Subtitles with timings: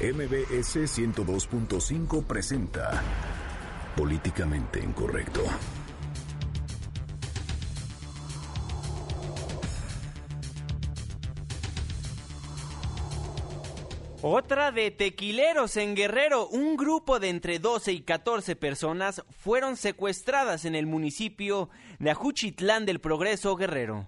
[0.00, 3.02] MBS 102.5 presenta
[3.94, 5.42] Políticamente Incorrecto.
[14.22, 16.48] Otra de tequileros en Guerrero.
[16.48, 22.86] Un grupo de entre 12 y 14 personas fueron secuestradas en el municipio de Ajuchitlán
[22.86, 24.06] del Progreso Guerrero.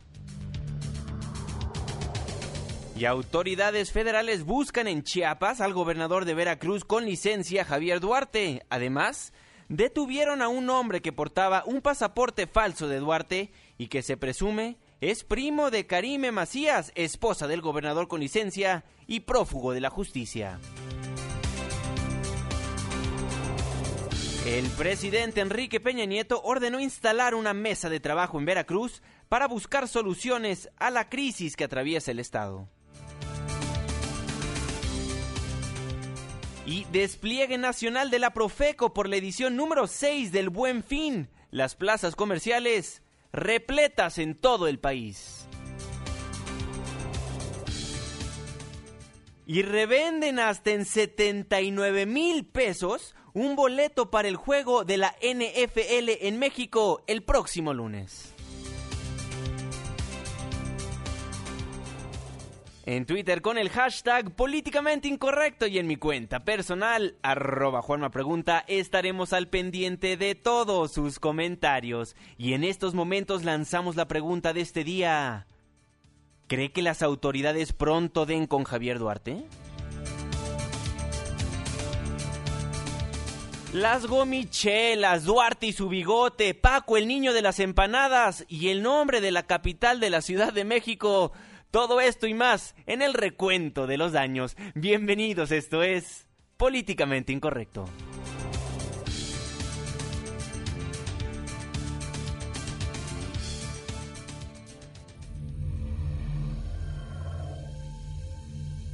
[2.95, 8.65] Y autoridades federales buscan en Chiapas al gobernador de Veracruz con licencia Javier Duarte.
[8.69, 9.33] Además,
[9.69, 14.77] detuvieron a un hombre que portaba un pasaporte falso de Duarte y que se presume
[15.01, 20.61] es primo de Karime Macías, esposa del gobernador con licencia y prófugo de la justicia.
[24.47, 29.89] El presidente Enrique Peña Nieto ordenó instalar una mesa de trabajo en Veracruz para buscar
[29.89, 32.69] soluciones a la crisis que atraviesa el Estado.
[36.65, 41.29] Y despliegue nacional de la Profeco por la edición número 6 del Buen Fin.
[41.51, 45.47] Las plazas comerciales repletas en todo el país.
[49.45, 56.11] Y revenden hasta en 79 mil pesos un boleto para el juego de la NFL
[56.21, 58.32] en México el próximo lunes.
[62.85, 68.65] En Twitter con el hashtag políticamente incorrecto y en mi cuenta personal, arroba Juanma Pregunta,
[68.67, 72.17] estaremos al pendiente de todos sus comentarios.
[72.39, 75.47] Y en estos momentos lanzamos la pregunta de este día.
[76.49, 79.45] ¿Cree que las autoridades pronto den con Javier Duarte?
[83.73, 89.21] Las gomichelas, Duarte y su bigote, Paco el niño de las empanadas y el nombre
[89.21, 91.33] de la capital de la Ciudad de México
[91.73, 94.57] todo esto y más en el recuento de los daños.
[94.75, 96.27] Bienvenidos, esto es
[96.59, 97.89] Políticamente Incorrecto.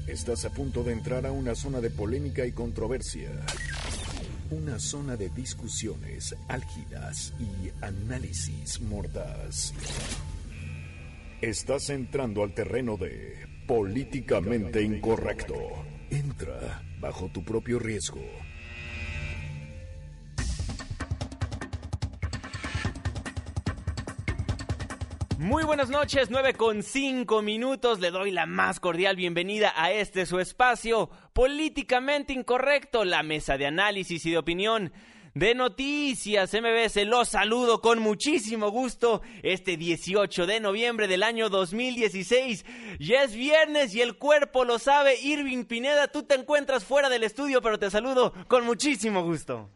[0.07, 3.31] Estás a punto de entrar a una zona de polémica y controversia.
[4.51, 9.75] Una zona de discusiones álgidas y análisis mordaz.
[11.41, 15.55] Estás entrando al terreno de políticamente incorrecto.
[16.11, 18.21] Entra bajo tu propio riesgo.
[25.39, 28.01] Muy buenas noches, 9 con 5 minutos.
[28.01, 33.67] Le doy la más cordial bienvenida a este su espacio políticamente incorrecto, la mesa de
[33.67, 34.93] análisis y de opinión
[35.39, 37.07] de Noticias MBS.
[37.07, 42.65] Los saludo con muchísimo gusto este 18 de noviembre del año 2016.
[42.99, 45.21] Ya es viernes y el cuerpo lo sabe.
[45.21, 49.71] Irving Pineda, tú te encuentras fuera del estudio, pero te saludo con muchísimo gusto.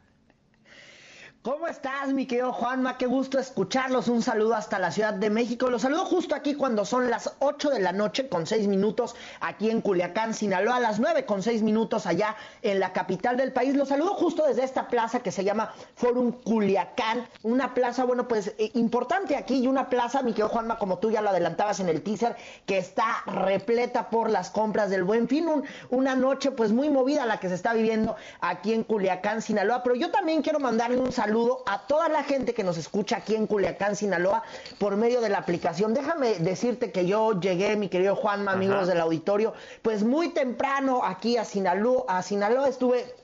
[1.43, 2.97] ¿Cómo estás, mi querido Juanma?
[2.99, 4.07] Qué gusto escucharlos.
[4.07, 5.71] Un saludo hasta la Ciudad de México.
[5.71, 9.69] Los saludo justo aquí cuando son las 8 de la noche con 6 minutos aquí
[9.69, 13.75] en Culiacán, Sinaloa, las 9 con 6 minutos allá en la capital del país.
[13.75, 17.27] Los saludo justo desde esta plaza que se llama Forum Culiacán.
[17.43, 21.11] Una plaza, bueno, pues eh, importante aquí y una plaza, mi querido Juanma, como tú
[21.11, 22.37] ya lo adelantabas en el teaser,
[22.67, 25.49] que está repleta por las compras del Buen Fin.
[25.91, 29.83] una noche pues muy movida la que se está viviendo aquí en Culiacán, Sinaloa.
[29.83, 33.17] Pero yo también quiero mandarle un saludo saludo a toda la gente que nos escucha
[33.17, 34.43] aquí en Culiacán, Sinaloa,
[34.79, 35.95] por medio de la aplicación.
[35.95, 41.39] Déjame decirte que yo llegué, mi querido Juanma, amigos del auditorio, pues muy temprano aquí
[41.39, 43.15] a Sinaloa, a Sinaloa estuve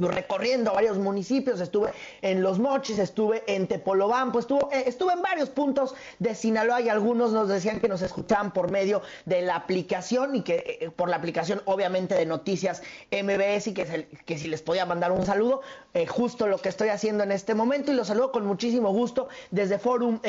[0.00, 1.90] recorriendo varios municipios, estuve
[2.22, 6.88] en Los Mochis, estuve en Tepolobampo, estuve, eh, estuve en varios puntos de Sinaloa y
[6.88, 11.08] algunos nos decían que nos escuchaban por medio de la aplicación y que eh, por
[11.08, 15.62] la aplicación obviamente de Noticias MBS y que, que si les podía mandar un saludo,
[15.94, 19.28] eh, justo lo que estoy haciendo en este momento y los saludo con muchísimo gusto
[19.50, 20.20] desde Forum,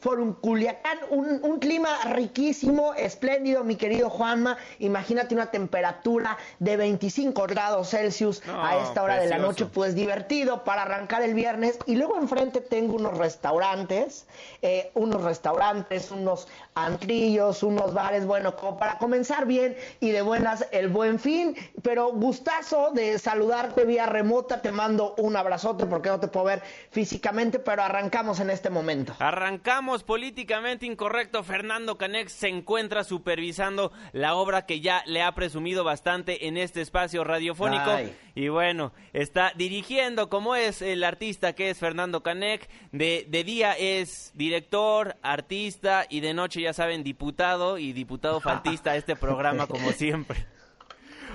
[0.00, 7.46] Forum Culiacán, un, un clima riquísimo, espléndido, mi querido Juanma, imagínate una temperatura de 25
[7.46, 11.78] grados Celsius a esta hora de la noche, pues divertido para arrancar el viernes.
[11.86, 14.26] Y luego enfrente tengo unos restaurantes,
[14.62, 20.66] eh, unos restaurantes, unos antrillos, unos bares, bueno, como para comenzar bien y de buenas
[20.72, 21.56] el buen fin.
[21.82, 26.62] Pero gustazo de saludarte vía remota, te mando un abrazote porque no te puedo ver
[26.90, 29.14] físicamente, pero arrancamos en este momento.
[29.18, 31.42] Arrancamos políticamente incorrecto.
[31.42, 36.80] Fernando Canex se encuentra supervisando la obra que ya le ha presumido bastante en este
[36.80, 37.90] espacio radiofónico.
[38.34, 42.68] Y bueno, está dirigiendo como es el artista que es Fernando Canek.
[42.90, 48.92] De, de día es director, artista y de noche, ya saben, diputado y diputado faltista
[48.92, 50.46] a este programa como siempre.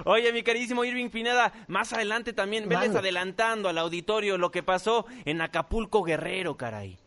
[0.05, 5.05] Oye, mi carísimo Irving Pineda, más adelante también venles adelantando al auditorio lo que pasó
[5.25, 6.99] en Acapulco Guerrero, caray.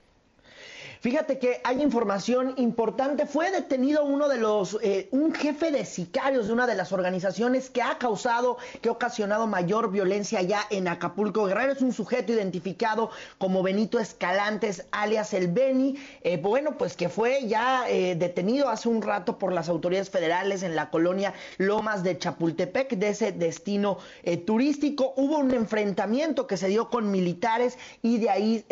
[1.01, 3.25] Fíjate que hay información importante.
[3.25, 7.71] Fue detenido uno de los, eh, un jefe de sicarios de una de las organizaciones
[7.71, 11.73] que ha causado, que ha ocasionado mayor violencia allá en Acapulco Guerrero.
[11.73, 13.09] Es un sujeto identificado
[13.39, 15.97] como Benito Escalantes, alias el Beni.
[16.21, 20.63] Eh, bueno, pues que fue ya eh, detenido hace un rato por las autoridades federales
[20.63, 23.97] en la colonia Lomas de Chapultepec, de ese destino
[24.45, 25.15] turístico.
[25.17, 28.65] Hubo un enfrentamiento que se dio con militares y de ahí,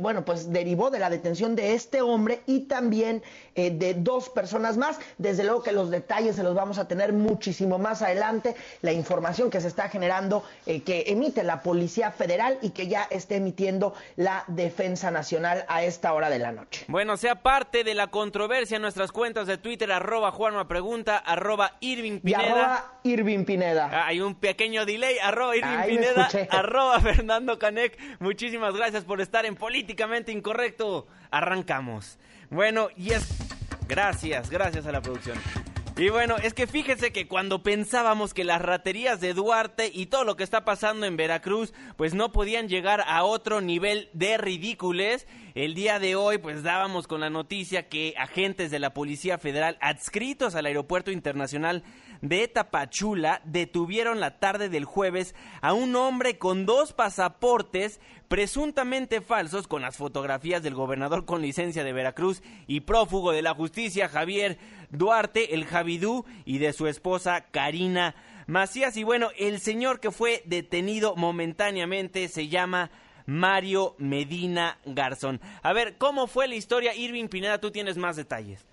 [0.00, 3.22] bueno, pues derivó de la detención de este hombre y también
[3.54, 4.98] eh, de dos personas más.
[5.18, 8.54] Desde luego que los detalles se los vamos a tener muchísimo más adelante.
[8.82, 13.04] La información que se está generando, eh, que emite la Policía Federal y que ya
[13.10, 16.84] esté emitiendo la Defensa Nacional a esta hora de la noche.
[16.88, 21.76] Bueno, sea parte de la controversia en nuestras cuentas de Twitter, arroba Juanma Pregunta, arroba
[21.80, 22.44] Irving Pineda.
[22.44, 23.90] arroba Irving Pineda.
[23.92, 27.98] Ah, hay un pequeño delay, arroba Irving Pineda, arroba Fernando Canec.
[28.20, 31.06] Muchísimas gracias por estar en Políticamente Incorrecto.
[31.30, 32.18] Arrancamos.
[32.50, 33.26] Bueno, y es...
[33.88, 35.38] Gracias, gracias a la producción.
[35.98, 40.24] Y bueno, es que fíjese que cuando pensábamos que las raterías de Duarte y todo
[40.24, 45.26] lo que está pasando en Veracruz, pues no podían llegar a otro nivel de ridícules,
[45.54, 49.78] el día de hoy pues dábamos con la noticia que agentes de la Policía Federal
[49.80, 51.82] adscritos al Aeropuerto Internacional
[52.22, 59.68] de Tapachula detuvieron la tarde del jueves a un hombre con dos pasaportes presuntamente falsos
[59.68, 64.58] con las fotografías del gobernador con licencia de Veracruz y prófugo de la justicia Javier
[64.90, 68.14] Duarte, el Javidú, y de su esposa Karina
[68.46, 68.96] Macías.
[68.96, 72.90] Y bueno, el señor que fue detenido momentáneamente se llama
[73.26, 75.40] Mario Medina Garzón.
[75.62, 76.94] A ver, ¿cómo fue la historia?
[76.94, 78.64] Irving Pineda, tú tienes más detalles.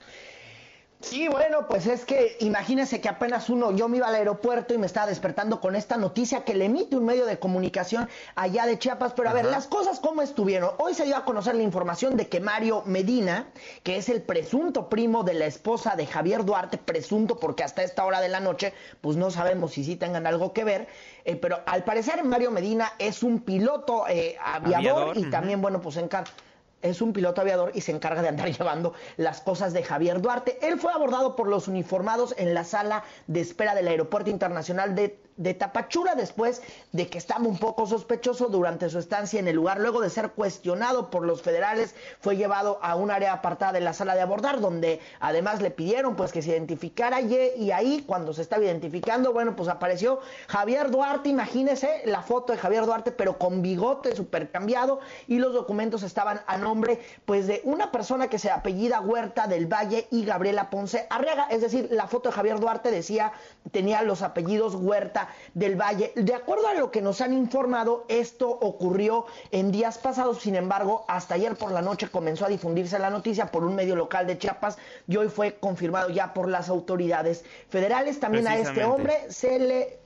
[1.03, 4.77] Sí, bueno, pues es que imagínense que apenas uno, yo me iba al aeropuerto y
[4.77, 8.79] me estaba despertando con esta noticia que le emite un medio de comunicación allá de
[8.79, 10.71] Chiapas, pero a ver, las cosas cómo estuvieron.
[10.77, 13.47] Hoy se dio a conocer la información de que Mario Medina,
[13.83, 18.05] que es el presunto primo de la esposa de Javier Duarte, presunto porque hasta esta
[18.05, 20.88] hora de la noche, pues no sabemos si sí tengan algo que ver,
[21.25, 25.97] eh, pero al parecer Mario Medina es un piloto eh, aviador, y también, bueno, pues
[25.97, 26.07] en
[26.83, 30.59] es un piloto aviador y se encarga de andar llevando las cosas de Javier Duarte.
[30.62, 35.22] Él fue abordado por los uniformados en la sala de espera del Aeropuerto Internacional de
[35.38, 39.80] de Tapachura después de que estaba un poco sospechoso durante su estancia en el lugar.
[39.80, 43.94] Luego de ser cuestionado por los federales, fue llevado a un área apartada de la
[43.94, 48.41] sala de abordar, donde además le pidieron pues que se identificara y, ahí cuando se
[48.41, 53.62] estaba identificando, bueno, pues apareció Javier Duarte, imagínese la foto de Javier Duarte, pero con
[53.62, 58.51] bigote super cambiado y los documentos estaban a nombre pues de una persona que se
[58.51, 62.91] apellida Huerta del Valle y Gabriela Ponce Arriaga, es decir, la foto de Javier Duarte
[62.91, 63.33] decía,
[63.71, 66.12] tenía los apellidos Huerta del Valle.
[66.15, 71.06] De acuerdo a lo que nos han informado, esto ocurrió en días pasados, sin embargo,
[71.07, 74.38] hasta ayer por la noche comenzó a difundirse la noticia por un medio local de
[74.38, 74.77] Chiapas
[75.07, 78.19] y hoy fue confirmado ya por las autoridades federales.
[78.19, 80.04] También a este hombre se le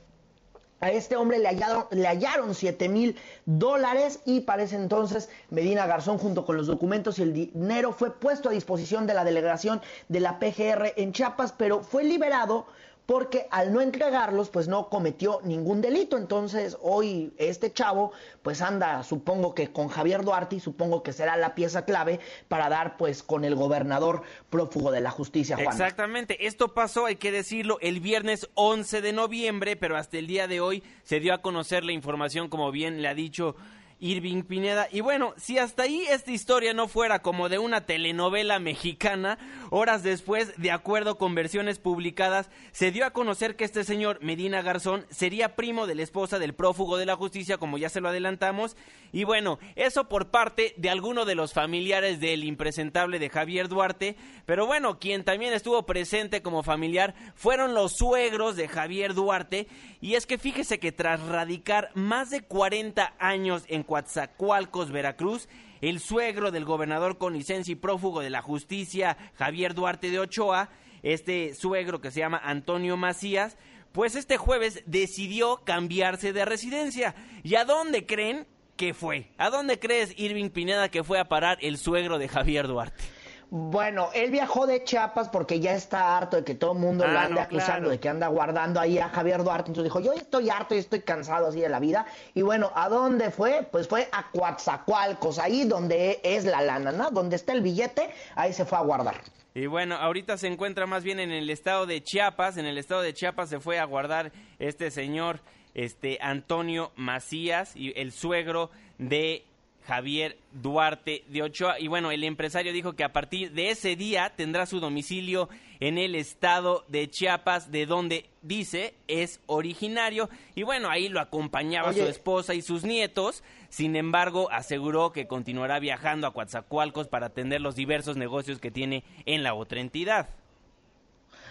[0.80, 3.16] a este hombre le hallaron, le hallaron 7 mil
[3.46, 8.48] dólares y parece entonces Medina Garzón junto con los documentos y el dinero fue puesto
[8.48, 12.66] a disposición de la delegación de la PGR en Chiapas, pero fue liberado
[13.08, 16.18] porque al no entregarlos, pues no cometió ningún delito.
[16.18, 18.12] Entonces, hoy este chavo,
[18.42, 22.68] pues anda, supongo que con Javier Duarte y supongo que será la pieza clave para
[22.68, 25.68] dar, pues, con el gobernador prófugo de la justicia, Juan.
[25.68, 30.46] Exactamente, esto pasó, hay que decirlo, el viernes 11 de noviembre, pero hasta el día
[30.46, 33.56] de hoy se dio a conocer la información, como bien le ha dicho
[34.00, 34.88] Irving Pineda.
[34.92, 39.38] Y bueno, si hasta ahí esta historia no fuera como de una telenovela mexicana,
[39.70, 44.62] horas después, de acuerdo con versiones publicadas, se dio a conocer que este señor Medina
[44.62, 48.08] Garzón sería primo de la esposa del prófugo de la justicia, como ya se lo
[48.08, 48.76] adelantamos.
[49.12, 54.16] Y bueno, eso por parte de alguno de los familiares del impresentable de Javier Duarte.
[54.46, 59.66] Pero bueno, quien también estuvo presente como familiar fueron los suegros de Javier Duarte.
[60.00, 65.48] Y es que fíjese que tras radicar más de 40 años en Coatzacoalcos, Veracruz,
[65.80, 70.68] el suegro del gobernador con licencia y prófugo de la justicia, Javier Duarte de Ochoa,
[71.02, 73.56] este suegro que se llama Antonio Macías,
[73.92, 77.14] pues este jueves decidió cambiarse de residencia.
[77.42, 79.30] ¿Y a dónde creen que fue?
[79.38, 83.02] ¿A dónde crees, Irving Pineda, que fue a parar el suegro de Javier Duarte?
[83.50, 87.18] Bueno, él viajó de Chiapas porque ya está harto de que todo el mundo lo
[87.18, 87.88] Ah, ande no, acusando claro.
[87.90, 89.70] de que anda guardando ahí a Javier Duarte.
[89.70, 92.04] Entonces dijo, yo estoy harto y estoy cansado así de la vida.
[92.34, 93.66] Y bueno, ¿a dónde fue?
[93.70, 97.10] Pues fue a Coatzacoalcos, ahí donde es la lana, ¿no?
[97.10, 99.14] Donde está el billete, ahí se fue a guardar.
[99.54, 102.58] Y bueno, ahorita se encuentra más bien en el estado de Chiapas.
[102.58, 105.40] En el estado de Chiapas se fue a guardar este señor,
[105.72, 109.44] este Antonio Macías, y el suegro de
[109.88, 111.80] Javier Duarte de Ochoa.
[111.80, 115.48] Y bueno, el empresario dijo que a partir de ese día tendrá su domicilio
[115.80, 120.28] en el estado de Chiapas, de donde dice es originario.
[120.54, 123.42] Y bueno, ahí lo acompañaba su esposa y sus nietos.
[123.70, 129.04] Sin embargo, aseguró que continuará viajando a Coatzacoalcos para atender los diversos negocios que tiene
[129.24, 130.28] en la otra entidad.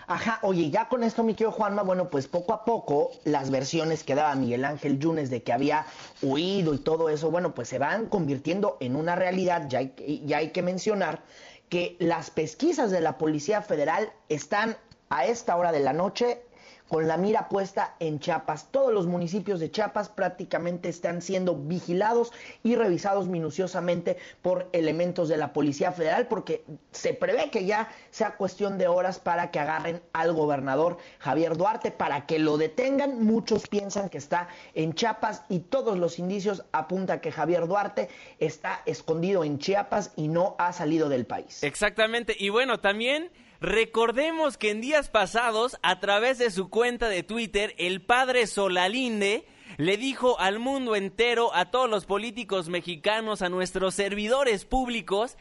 [0.09, 4.05] Ajá, oye, ya con esto, mi querido Juanma, bueno, pues poco a poco las versiones
[4.05, 5.85] que daba Miguel Ángel Yunes de que había
[6.21, 9.67] huido y todo eso, bueno, pues se van convirtiendo en una realidad.
[9.67, 11.23] Ya hay, ya hay que mencionar
[11.67, 14.77] que las pesquisas de la Policía Federal están
[15.09, 16.41] a esta hora de la noche
[16.87, 18.71] con la mira puesta en Chiapas.
[18.71, 22.31] Todos los municipios de Chiapas prácticamente están siendo vigilados
[22.63, 28.35] y revisados minuciosamente por elementos de la Policía Federal porque se prevé que ya sea
[28.35, 33.23] cuestión de horas para que agarren al gobernador Javier Duarte, para que lo detengan.
[33.23, 38.81] Muchos piensan que está en Chiapas y todos los indicios apuntan que Javier Duarte está
[38.85, 41.63] escondido en Chiapas y no ha salido del país.
[41.63, 42.35] Exactamente.
[42.37, 43.29] Y bueno, también
[43.61, 49.45] recordemos que en días pasados, a través de su cuenta de Twitter, el padre Solalinde
[49.77, 55.37] le dijo al mundo entero, a todos los políticos mexicanos, a nuestros servidores públicos,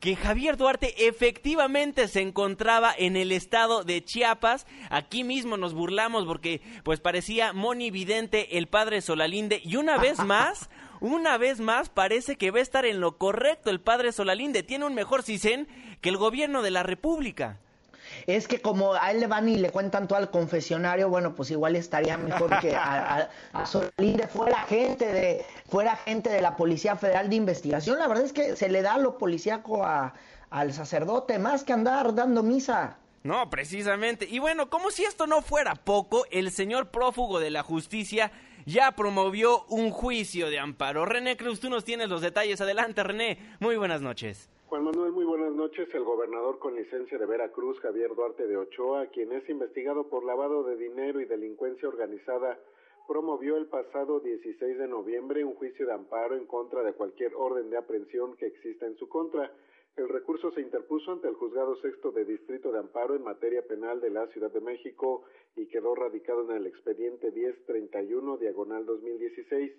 [0.00, 4.66] que Javier Duarte efectivamente se encontraba en el estado de Chiapas.
[4.88, 10.70] Aquí mismo nos burlamos porque pues parecía monividente el padre Solalinde y una vez más,
[11.00, 14.62] una vez más parece que va a estar en lo correcto el padre Solalinde.
[14.62, 15.68] Tiene un mejor CISEN
[16.00, 17.58] que el gobierno de la República.
[18.26, 21.50] Es que como a él le van y le cuentan todo al confesionario, bueno, pues
[21.50, 26.56] igual estaría mejor que a, a, a Solinde fuera gente de fuera gente de la
[26.56, 27.98] Policía Federal de Investigación.
[27.98, 30.14] La verdad es que se le da lo policíaco a,
[30.50, 32.96] al sacerdote más que andar dando misa.
[33.22, 34.26] No, precisamente.
[34.28, 38.32] Y bueno, como si esto no fuera poco, el señor prófugo de la justicia
[38.66, 41.04] ya promovió un juicio de amparo.
[41.04, 42.60] René Cruz, tú nos tienes los detalles.
[42.60, 43.38] Adelante, René.
[43.60, 44.48] Muy buenas noches.
[44.70, 45.88] Juan Manuel, muy buenas noches.
[45.92, 50.62] El gobernador con licencia de Veracruz, Javier Duarte de Ochoa, quien es investigado por lavado
[50.62, 52.56] de dinero y delincuencia organizada,
[53.08, 57.68] promovió el pasado 16 de noviembre un juicio de amparo en contra de cualquier orden
[57.68, 59.50] de aprehensión que exista en su contra.
[60.00, 64.00] El recurso se interpuso ante el Juzgado Sexto de Distrito de Amparo en materia penal
[64.00, 69.70] de la Ciudad de México y quedó radicado en el expediente 1031 diagonal 2016.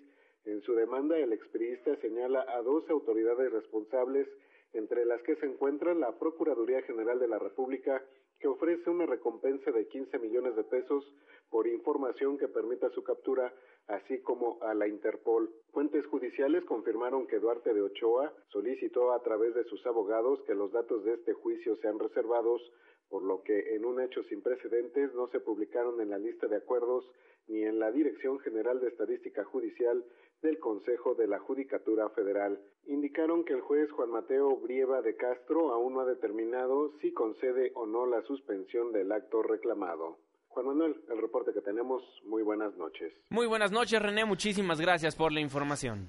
[0.44, 4.28] En su demanda, el expriista señala a dos autoridades responsables
[4.74, 8.00] entre las que se encuentra la Procuraduría General de la República,
[8.38, 11.04] que ofrece una recompensa de 15 millones de pesos
[11.50, 13.52] por información que permita su captura,
[13.88, 15.50] así como a la Interpol.
[15.72, 20.72] Fuentes judiciales confirmaron que Duarte de Ochoa solicitó a través de sus abogados que los
[20.72, 22.62] datos de este juicio sean reservados,
[23.08, 26.56] por lo que en un hecho sin precedentes no se publicaron en la lista de
[26.56, 27.04] acuerdos
[27.48, 30.04] ni en la Dirección General de Estadística Judicial
[30.42, 32.60] del Consejo de la Judicatura Federal.
[32.86, 37.72] Indicaron que el juez Juan Mateo Brieva de Castro aún no ha determinado si concede
[37.74, 40.18] o no la suspensión del acto reclamado.
[40.54, 43.12] Juan Manuel, el reporte que tenemos, muy buenas noches.
[43.30, 44.24] Muy buenas noches, René.
[44.24, 46.08] Muchísimas gracias por la información.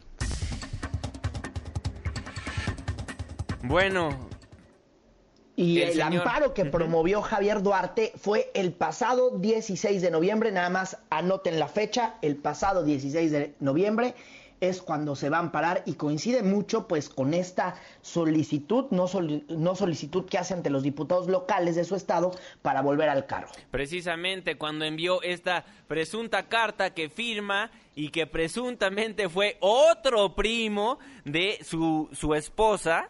[3.63, 4.09] Bueno,
[5.55, 10.51] Y El el, señor- amparo que promovió Javier Duarte fue el pasado 16 de noviembre,
[10.51, 14.15] nada más anoten la fecha, el pasado 16 de noviembre
[14.69, 19.05] es cuando se va a amparar y coincide mucho pues con esta solicitud, no,
[19.49, 23.51] no solicitud que hace ante los diputados locales de su estado para volver al cargo.
[23.71, 31.59] precisamente cuando envió esta presunta carta que firma y que presuntamente fue otro primo de
[31.63, 33.09] su, su esposa,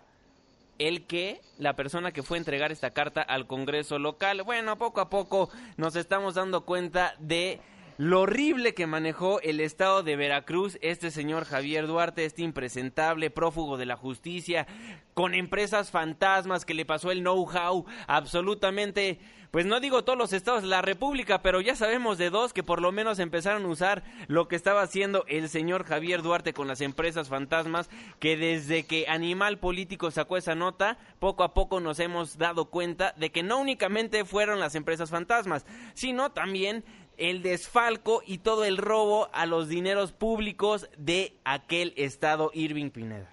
[0.80, 4.44] el que, la persona que fue a entregar esta carta al Congreso local.
[4.44, 7.62] Bueno, poco a poco nos estamos dando cuenta de
[7.98, 13.78] lo horrible que manejó el estado de Veracruz este señor Javier Duarte, este impresentable prófugo
[13.78, 14.68] de la justicia,
[15.14, 19.20] con empresas fantasmas que le pasó el know-how absolutamente,
[19.52, 22.64] pues no digo todos los estados de la República, pero ya sabemos de dos que
[22.64, 26.68] por lo menos empezaron a usar lo que estaba haciendo el señor Javier Duarte con
[26.68, 32.00] las empresas fantasmas, que desde que Animal Político sacó esa nota, poco a poco nos
[32.00, 36.84] hemos dado cuenta de que no únicamente fueron las empresas fantasmas, sino también
[37.18, 43.30] el desfalco y todo el robo a los dineros públicos de aquel estado Irving Pineda.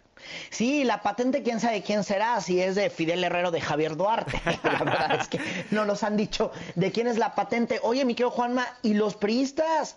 [0.51, 4.41] Sí, la patente, quién sabe quién será, si es de Fidel Herrero de Javier Duarte.
[4.65, 7.81] la verdad es que no nos han dicho de quién es la patente.
[7.83, 9.97] Oye, mi querido Juanma, ¿y los priistas?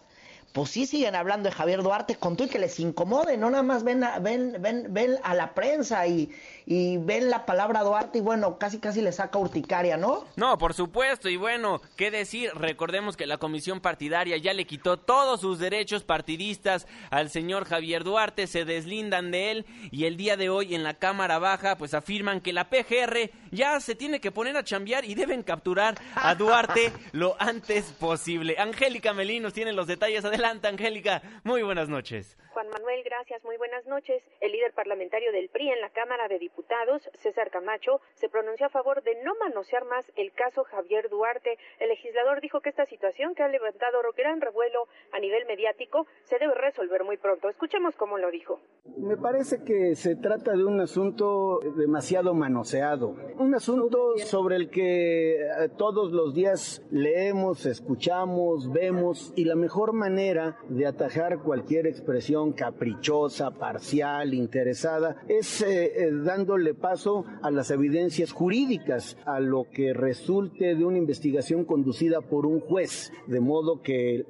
[0.54, 3.64] Pues sí siguen hablando de Javier Duarte con tú y que les incomode, no nada
[3.64, 6.30] más ven a, ven, ven, ven a la prensa y,
[6.68, 10.26] y ven la palabra Duarte y bueno, casi casi le saca urticaria, ¿no?
[10.36, 12.52] No, por supuesto, y bueno, ¿qué decir?
[12.54, 18.04] Recordemos que la comisión partidaria ya le quitó todos sus derechos partidistas al señor Javier
[18.04, 21.96] Duarte, se deslindan de él y el día de hoy en la Cámara Baja pues
[21.96, 26.36] afirman que la PGR ya se tiene que poner a chambear y deben capturar a
[26.36, 28.56] Duarte lo antes posible.
[28.60, 32.38] Angélica Melinos tiene los detalles, adelante Angélica, muy buenas noches.
[32.54, 34.22] Juan Manuel, gracias, muy buenas noches.
[34.40, 38.70] El líder parlamentario del PRI en la Cámara de Diputados, César Camacho, se pronunció a
[38.70, 41.58] favor de no manosear más el caso Javier Duarte.
[41.80, 46.38] El legislador dijo que esta situación que ha levantado gran revuelo a nivel mediático se
[46.38, 47.50] debe resolver muy pronto.
[47.50, 48.60] Escuchemos cómo lo dijo.
[48.98, 55.38] Me parece que se trata de un asunto demasiado manoseado, un asunto sobre el que
[55.42, 62.43] eh, todos los días leemos, escuchamos, vemos y la mejor manera de atajar cualquier expresión
[62.52, 69.94] caprichosa, parcial, interesada, es eh, eh, dándole paso a las evidencias jurídicas, a lo que
[69.94, 74.26] resulte de una investigación conducida por un juez, de modo que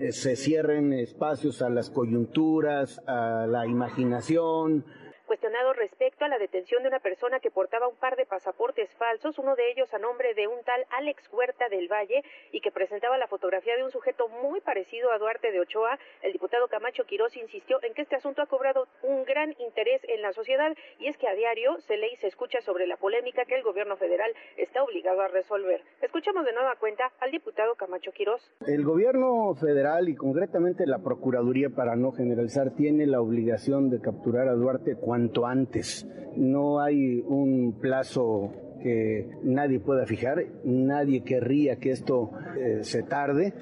[0.00, 4.84] eh, se cierren espacios a las coyunturas, a la imaginación,
[5.28, 9.38] cuestionado respecto a la detención de una persona que portaba un par de pasaportes falsos,
[9.38, 13.18] uno de ellos a nombre de un tal Alex Huerta del Valle y que presentaba
[13.18, 17.36] la fotografía de un sujeto muy parecido a Duarte de Ochoa, el diputado Camacho Quirós
[17.36, 21.18] insistió en que este asunto ha cobrado un gran interés en la sociedad y es
[21.18, 24.32] que a diario se lee y se escucha sobre la polémica que el gobierno federal
[24.56, 25.82] está obligado a resolver.
[26.00, 28.50] Escuchamos de nueva cuenta al diputado Camacho Quirós.
[28.66, 34.48] El gobierno federal y concretamente la Procuraduría, para no generalizar, tiene la obligación de capturar
[34.48, 36.06] a Duarte cuando cuanto antes.
[36.36, 43.52] No hay un plazo que nadie pueda fijar, nadie querría que esto eh, se tarde.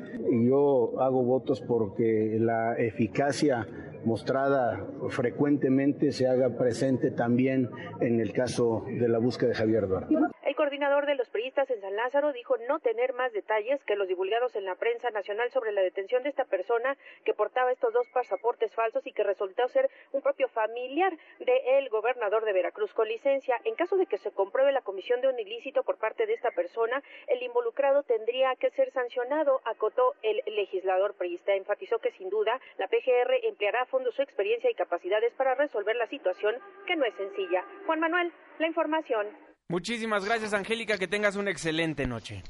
[0.47, 3.67] Yo hago votos porque la eficacia
[4.07, 7.69] mostrada frecuentemente se haga presente también
[8.01, 10.17] en el caso de la búsqueda de Javier Duarte
[10.57, 14.57] coordinador de los priistas en San Lázaro dijo no tener más detalles que los divulgados
[14.57, 18.75] en la prensa nacional sobre la detención de esta persona que portaba estos dos pasaportes
[18.75, 23.61] falsos y que resultó ser un propio familiar del gobernador de Veracruz con licencia.
[23.65, 26.51] En caso de que se compruebe la comisión de un ilícito por parte de esta
[26.51, 31.55] persona, el involucrado tendría que ser sancionado, acotó el legislador priista.
[31.55, 36.07] Enfatizó que sin duda la PGR empleará fondo su experiencia y capacidades para resolver la
[36.09, 36.55] situación
[36.87, 37.65] que no es sencilla.
[37.87, 39.27] Juan Manuel, la información.
[39.69, 40.99] Muchísimas gracias, Angélica.
[40.99, 42.43] Que tengas una excelente noche.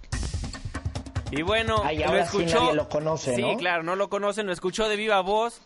[1.30, 2.74] Y bueno, lo escuchó.
[2.74, 5.62] lo conoce, sí, claro, no lo conocen, lo escuchó de viva voz.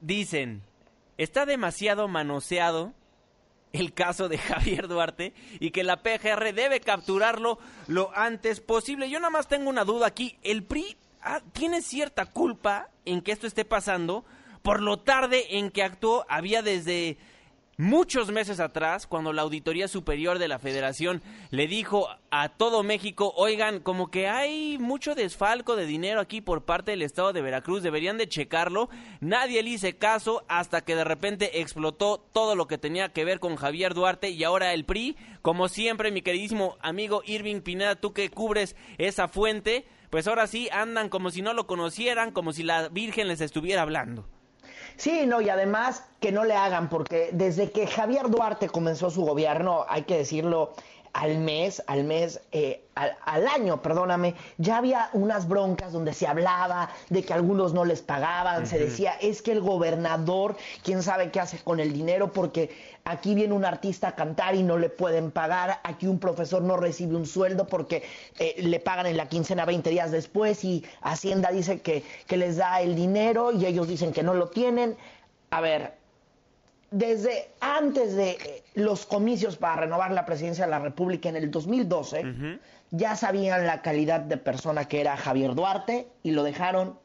[0.00, 0.62] Dicen,
[1.18, 2.92] está demasiado manoseado
[3.72, 9.10] el caso de Javier Duarte y que la PGR debe capturarlo lo antes posible.
[9.10, 10.38] Yo nada más tengo una duda aquí.
[10.44, 14.24] ¿El PRI ah, tiene cierta culpa en que esto esté pasando?
[14.64, 17.18] Por lo tarde en que actuó, había desde
[17.76, 23.34] muchos meses atrás, cuando la Auditoría Superior de la Federación le dijo a todo México,
[23.36, 27.82] oigan, como que hay mucho desfalco de dinero aquí por parte del Estado de Veracruz,
[27.82, 28.88] deberían de checarlo,
[29.20, 33.40] nadie le hice caso hasta que de repente explotó todo lo que tenía que ver
[33.40, 38.14] con Javier Duarte y ahora el PRI, como siempre mi queridísimo amigo Irving Pineda, tú
[38.14, 42.62] que cubres esa fuente, pues ahora sí andan como si no lo conocieran, como si
[42.62, 44.26] la Virgen les estuviera hablando.
[44.96, 49.24] Sí, no, y además que no le hagan, porque desde que Javier Duarte comenzó su
[49.24, 50.72] gobierno, hay que decirlo,
[51.14, 56.90] al mes, al mes, eh, al, año, perdóname, ya había unas broncas donde se hablaba
[57.08, 61.38] de que algunos no les pagaban, se decía, es que el gobernador, quién sabe qué
[61.38, 65.30] hace con el dinero, porque aquí viene un artista a cantar y no le pueden
[65.30, 68.02] pagar, aquí un profesor no recibe un sueldo porque
[68.38, 72.56] eh, le pagan en la quincena 20 días después y Hacienda dice que, que les
[72.56, 74.96] da el dinero y ellos dicen que no lo tienen.
[75.50, 75.94] A ver,
[76.90, 81.50] desde antes de eh, los comicios para renovar la presidencia de la República en el
[81.50, 82.58] 2012,
[82.90, 86.98] ya sabían la calidad de persona que era Javier Duarte y lo dejaron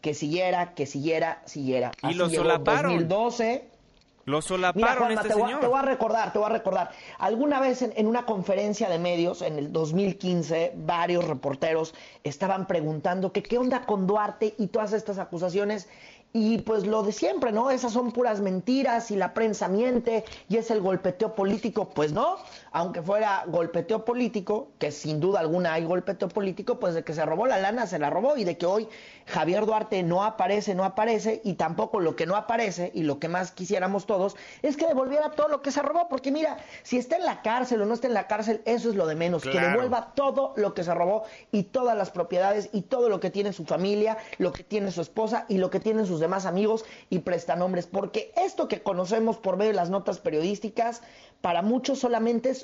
[0.00, 1.92] que siguiera, que siguiera, siguiera.
[2.02, 2.92] y lo solaparon.
[2.92, 3.73] 2012.
[4.24, 5.52] Lo solaparon este te, señor.
[5.52, 6.90] Voy, te voy a recordar, te voy a recordar.
[7.18, 13.32] Alguna vez en, en, una conferencia de medios, en el 2015, varios reporteros estaban preguntando
[13.32, 15.88] que qué onda con Duarte y todas estas acusaciones
[16.36, 17.70] y pues lo de siempre, ¿no?
[17.70, 21.90] Esas son puras mentiras y la prensa miente y es el golpeteo político.
[21.90, 22.38] Pues no,
[22.74, 27.24] aunque fuera golpeteo político, que sin duda alguna hay golpeteo político, pues de que se
[27.24, 28.88] robó la lana, se la robó y de que hoy
[29.26, 33.28] Javier Duarte no aparece, no aparece y tampoco lo que no aparece y lo que
[33.28, 37.14] más quisiéramos todos es que devolviera todo lo que se robó, porque mira, si está
[37.14, 39.60] en la cárcel o no está en la cárcel, eso es lo de menos, que
[39.60, 43.52] devuelva todo lo que se robó y todas las propiedades y todo lo que tiene
[43.52, 47.20] su familia, lo que tiene su esposa y lo que tienen sus demás amigos y
[47.20, 51.02] prestanombres, porque esto que conocemos por medio de las notas periodísticas,
[51.40, 52.63] para muchos solamente es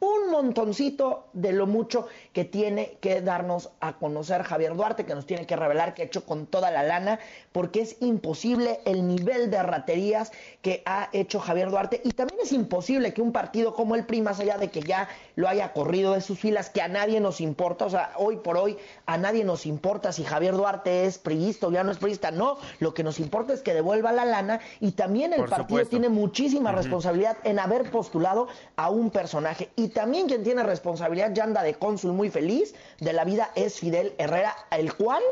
[0.00, 5.26] un montoncito de lo mucho que tiene que darnos a conocer Javier Duarte, que nos
[5.26, 7.18] tiene que revelar que ha hecho con toda la lana,
[7.52, 12.00] porque es imposible el nivel de raterías que ha hecho Javier Duarte.
[12.04, 15.08] Y también es imposible que un partido como el PRI, más allá de que ya
[15.34, 18.58] lo haya corrido de sus filas, que a nadie nos importa, o sea, hoy por
[18.58, 22.30] hoy a nadie nos importa si Javier Duarte es priista o ya no es priista,
[22.30, 26.08] no, lo que nos importa es que devuelva la lana y también el partido tiene
[26.08, 29.70] muchísima responsabilidad en haber postulado a un personaje.
[29.76, 33.80] Y también quien tiene responsabilidad ya anda de cónsul muy feliz de la vida es
[33.80, 35.22] Fidel Herrera, el cual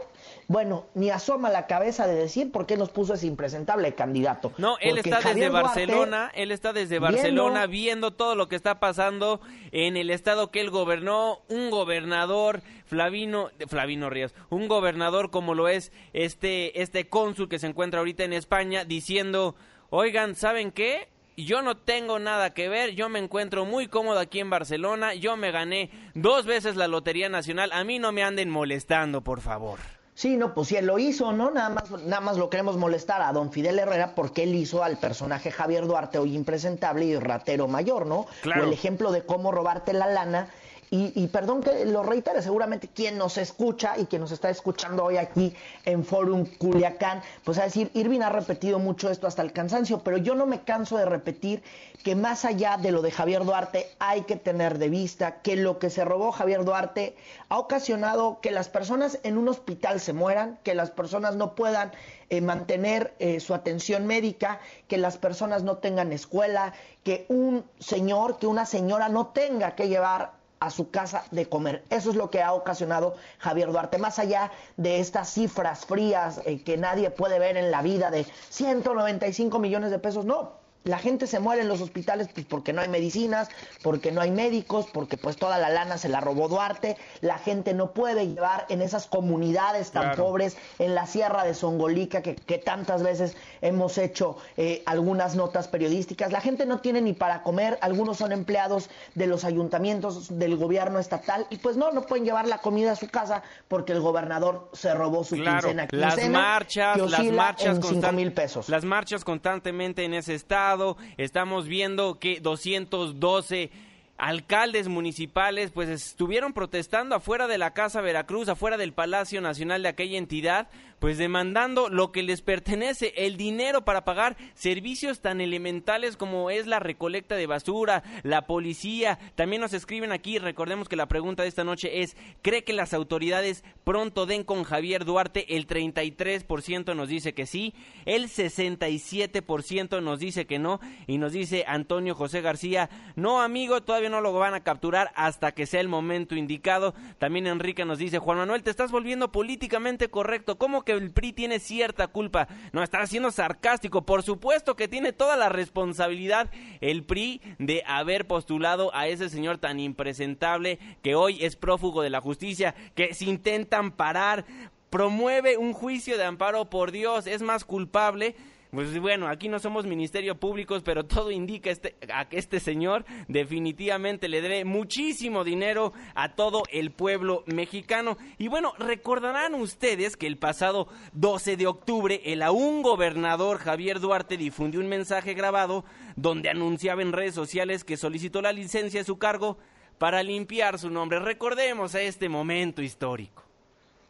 [0.46, 4.52] bueno, ni asoma la cabeza de decir por qué nos puso ese impresentable candidato.
[4.58, 9.40] No, él está desde Barcelona, él está desde Barcelona viendo, todo lo que está pasando
[9.72, 15.68] en el estado que él gobernó, un gobernador Flavino Flavino Ríos, un gobernador como lo
[15.68, 19.56] es este este cónsul que se encuentra ahorita en España diciendo,
[19.90, 21.08] "Oigan, ¿saben qué?
[21.36, 25.36] Yo no tengo nada que ver, yo me encuentro muy cómodo aquí en Barcelona, yo
[25.36, 29.78] me gané dos veces la Lotería Nacional, a mí no me anden molestando, por favor.
[30.14, 31.50] Sí, no, pues si él lo hizo, ¿no?
[31.50, 34.96] Nada más, nada más lo queremos molestar a don Fidel Herrera porque él hizo al
[34.96, 38.26] personaje Javier Duarte hoy impresentable y ratero mayor, ¿no?
[38.42, 38.62] Claro.
[38.62, 40.50] O el ejemplo de cómo robarte la lana
[40.96, 45.16] y, perdón que lo reitere, seguramente quien nos escucha y quien nos está escuchando hoy
[45.16, 45.52] aquí
[45.84, 50.18] en Forum Culiacán, pues a decir, Irving ha repetido mucho esto hasta el cansancio, pero
[50.18, 51.64] yo no me canso de repetir
[52.04, 55.80] que más allá de lo de Javier Duarte hay que tener de vista que lo
[55.80, 57.16] que se robó Javier Duarte
[57.48, 61.90] ha ocasionado que las personas en un hospital se mueran, que las personas no puedan
[62.30, 68.38] eh, mantener eh, su atención médica, que las personas no tengan escuela, que un señor,
[68.38, 71.84] que una señora no tenga que llevar a su casa de comer.
[71.90, 76.62] Eso es lo que ha ocasionado Javier Duarte, más allá de estas cifras frías eh,
[76.62, 81.26] que nadie puede ver en la vida de 195 millones de pesos, no, la gente
[81.26, 83.48] se muere en los hospitales pues porque no hay medicinas,
[83.82, 87.74] porque no hay médicos, porque pues toda la lana se la robó Duarte, la gente
[87.74, 93.02] no puede llevar en esas comunidades tan pobres, en la sierra de Songolica, que, tantas
[93.02, 98.18] veces hemos hecho eh, algunas notas periodísticas, la gente no tiene ni para comer, algunos
[98.18, 102.58] son empleados de los ayuntamientos, del gobierno estatal, y pues no, no pueden llevar la
[102.58, 107.78] comida a su casa porque el gobernador se robó su quincena, Las marchas, las marchas,
[107.90, 108.68] en mil pesos.
[108.68, 110.73] las marchas constantemente en ese estado,
[111.16, 113.70] estamos viendo que 212
[114.16, 119.88] alcaldes municipales pues estuvieron protestando afuera de la Casa Veracruz, afuera del Palacio Nacional de
[119.88, 120.68] aquella entidad,
[121.04, 126.66] pues demandando lo que les pertenece, el dinero para pagar servicios tan elementales como es
[126.66, 129.18] la recolecta de basura, la policía.
[129.34, 132.94] También nos escriben aquí, recordemos que la pregunta de esta noche es, ¿cree que las
[132.94, 135.54] autoridades pronto den con Javier Duarte?
[135.54, 137.74] El 33% nos dice que sí,
[138.06, 144.08] el 67% nos dice que no y nos dice Antonio José García, no amigo, todavía
[144.08, 146.94] no lo van a capturar hasta que sea el momento indicado.
[147.18, 151.32] También Enrique nos dice, Juan Manuel, te estás volviendo políticamente correcto, ¿cómo que el PRI
[151.32, 152.48] tiene cierta culpa.
[152.72, 154.04] No, está siendo sarcástico.
[154.06, 159.58] Por supuesto que tiene toda la responsabilidad el PRI de haber postulado a ese señor
[159.58, 164.44] tan impresentable que hoy es prófugo de la justicia, que se intentan parar,
[164.90, 168.36] promueve un juicio de amparo por Dios, es más culpable
[168.74, 173.04] pues bueno, aquí no somos ministerio públicos, pero todo indica este, a que este señor
[173.28, 178.18] definitivamente le debe muchísimo dinero a todo el pueblo mexicano.
[178.36, 184.36] Y bueno, recordarán ustedes que el pasado 12 de octubre el aún gobernador Javier Duarte
[184.36, 185.84] difundió un mensaje grabado
[186.16, 189.56] donde anunciaba en redes sociales que solicitó la licencia de su cargo
[189.98, 191.20] para limpiar su nombre.
[191.20, 193.44] Recordemos a este momento histórico.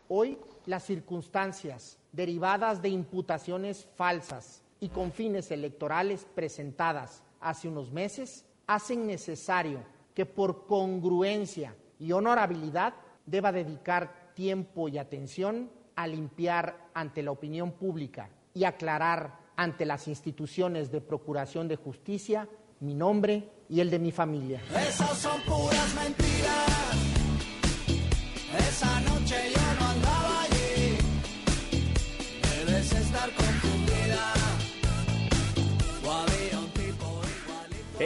[0.09, 8.45] Hoy las circunstancias derivadas de imputaciones falsas y con fines electorales presentadas hace unos meses,
[8.67, 9.81] hacen necesario
[10.15, 12.95] que por congruencia y honorabilidad
[13.27, 20.09] deba dedicar tiempo y atención a limpiar ante la opinión pública y aclarar ante las
[20.09, 22.49] instituciones de procuración de justicia
[22.81, 24.61] mi nombre y el de mi familia.
[24.77, 26.74] Esas son puras mentiras.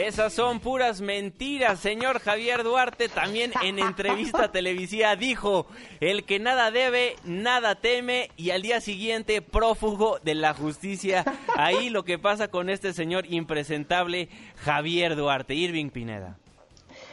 [0.09, 1.79] Esas son puras mentiras.
[1.81, 5.67] Señor Javier Duarte también en entrevista televisiva dijo,
[5.99, 11.23] el que nada debe, nada teme y al día siguiente prófugo de la justicia.
[11.55, 16.39] Ahí lo que pasa con este señor impresentable Javier Duarte, Irving Pineda.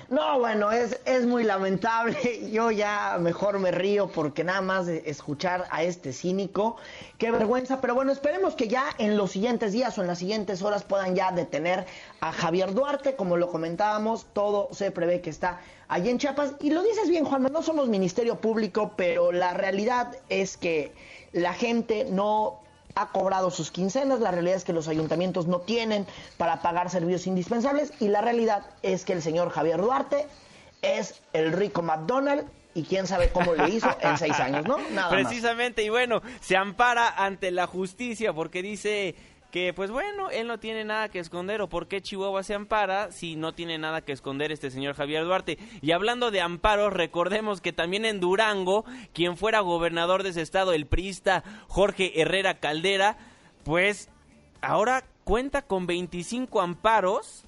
[0.09, 2.49] No, bueno, es, es muy lamentable.
[2.53, 6.77] Yo ya mejor me río porque nada más escuchar a este cínico,
[7.19, 7.81] qué vergüenza.
[7.81, 11.16] Pero bueno, esperemos que ya en los siguientes días o en las siguientes horas puedan
[11.16, 11.87] ya detener
[12.21, 13.16] a Javier Duarte.
[13.16, 16.53] Como lo comentábamos, todo se prevé que está allí en Chiapas.
[16.61, 20.92] Y lo dices bien, Juan, no somos Ministerio Público, pero la realidad es que
[21.33, 22.61] la gente no
[22.97, 26.07] ha cobrado sus quincenas, la realidad es que los ayuntamientos no tienen
[26.39, 30.27] para pagar servicios indispensables y la realidad es que el señor Javier Duarte
[30.81, 34.79] es el rico McDonald y quién sabe cómo le hizo en seis años, ¿no?
[34.93, 39.15] Nada Precisamente, y bueno, se ampara ante la justicia porque dice
[39.57, 43.11] que pues bueno, él no tiene nada que esconder o por qué Chihuahua se ampara
[43.11, 45.57] si no tiene nada que esconder este señor Javier Duarte.
[45.81, 50.75] Y hablando de amparos, recordemos que también en Durango, quien fuera gobernador de ese estado,
[50.75, 53.16] el priista Jorge Herrera Caldera,
[53.64, 54.11] pues
[54.61, 57.47] ahora cuenta con 25 amparos,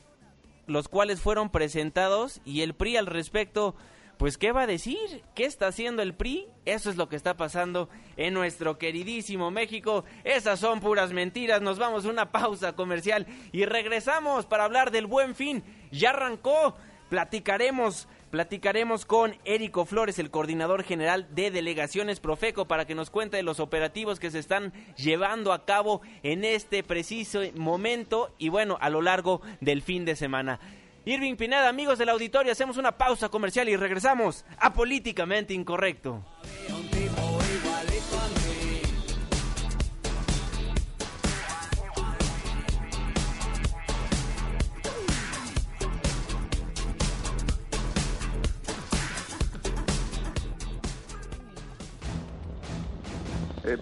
[0.67, 3.75] los cuales fueron presentados y el PRI al respecto
[4.19, 5.23] pues ¿qué va a decir?
[5.35, 6.49] ¿Qué está haciendo el PRI?
[6.65, 10.05] Eso es lo que está pasando en nuestro queridísimo México.
[10.25, 11.63] Esas son puras mentiras.
[11.63, 15.63] Nos vamos a una pausa comercial y regresamos para hablar del buen fin.
[15.93, 16.75] Ya arrancó.
[17.09, 23.39] Platicaremos, platicaremos con Érico Flores, el coordinador general de delegaciones Profeco, para que nos cuente
[23.39, 28.77] de los operativos que se están llevando a cabo en este preciso momento y bueno,
[28.83, 30.61] a lo largo del fin de semana.
[31.05, 36.25] Irving Pineda, amigos del auditorio, hacemos una pausa comercial y regresamos a Políticamente Incorrecto.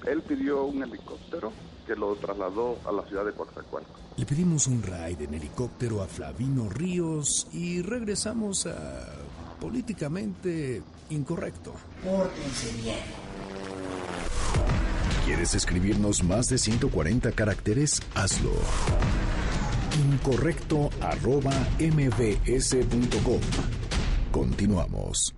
[0.07, 1.53] Él pidió un helicóptero
[1.87, 4.06] que lo trasladó a la ciudad de Coatzacoalcos.
[4.17, 8.77] Le pedimos un ride en helicóptero a Flavino Ríos y regresamos a
[9.61, 11.75] políticamente incorrecto.
[12.03, 12.97] Pórtense bien.
[15.27, 18.01] ¿Quieres escribirnos más de 140 caracteres?
[18.15, 18.53] Hazlo.
[20.13, 23.41] Incorrecto arroba mbs.com.
[24.33, 25.35] Continuamos.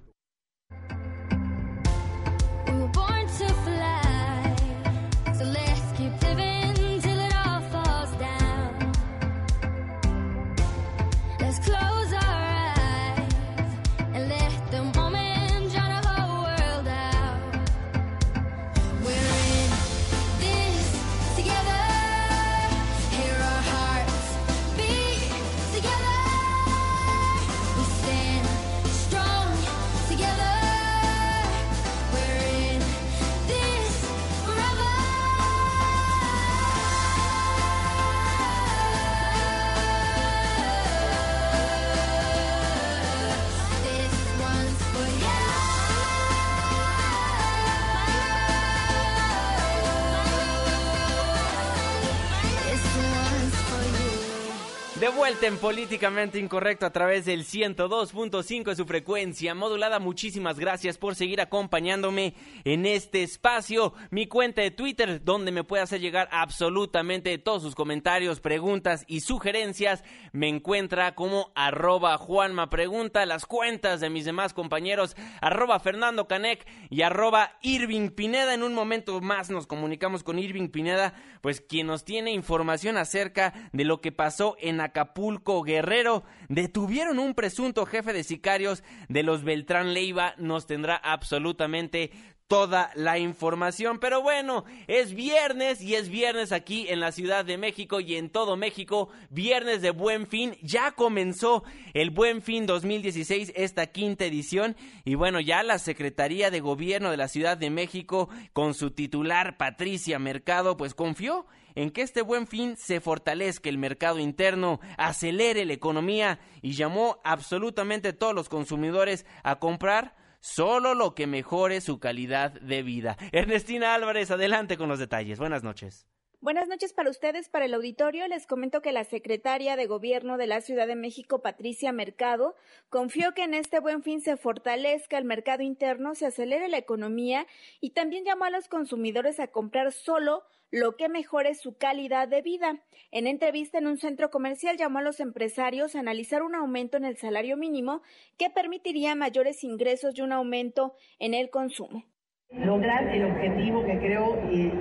[55.29, 59.99] Vuelta en Políticamente Incorrecto a través del 102.5 de su frecuencia modulada.
[59.99, 62.33] Muchísimas gracias por seguir acompañándome
[62.65, 63.93] en este espacio.
[64.11, 69.21] Mi cuenta de Twitter, donde me puede hacer llegar absolutamente todos sus comentarios, preguntas y
[69.21, 73.27] sugerencias, me encuentra como arroba Juanma Pregunta.
[73.27, 78.55] Las cuentas de mis demás compañeros, arroba Fernando Canec y arroba Irving Pineda.
[78.55, 81.13] En un momento más nos comunicamos con Irving Pineda,
[81.43, 85.18] pues quien nos tiene información acerca de lo que pasó en Acapulco
[85.65, 86.25] Guerrero.
[86.49, 90.35] Detuvieron un presunto jefe de sicarios de los Beltrán Leiva.
[90.39, 92.13] Nos tendrá absolutamente
[92.49, 93.99] toda la información.
[94.01, 98.31] Pero bueno, es viernes y es viernes aquí en la Ciudad de México y en
[98.31, 99.11] todo México.
[99.31, 100.57] Viernes de Buen Fin.
[100.63, 104.77] Ya comenzó el Buen Fin 2016, esta quinta edición.
[105.05, 109.59] Y bueno, ya la Secretaría de Gobierno de la Ciudad de México, con su titular
[109.59, 115.65] Patricia Mercado, pues confió en que este buen fin se fortalezca el mercado interno, acelere
[115.67, 121.81] la economía y llamó absolutamente a todos los consumidores a comprar solo lo que mejore
[121.81, 123.17] su calidad de vida.
[123.33, 125.39] Ernestina Álvarez, adelante con los detalles.
[125.39, 126.07] Buenas noches.
[126.41, 128.29] Buenas noches para ustedes, para el auditorio.
[128.29, 132.55] Les comento que la secretaria de Gobierno de la Ciudad de México, Patricia Mercado,
[132.91, 137.49] confió que en este buen fin se fortalezca el mercado interno, se acelere la economía
[137.81, 142.41] y también llamó a los consumidores a comprar solo lo que mejore su calidad de
[142.41, 142.85] vida.
[143.11, 147.05] En entrevista en un centro comercial llamó a los empresarios a analizar un aumento en
[147.05, 148.01] el salario mínimo
[148.37, 152.05] que permitiría mayores ingresos y un aumento en el consumo
[152.51, 154.39] lograr el objetivo que creo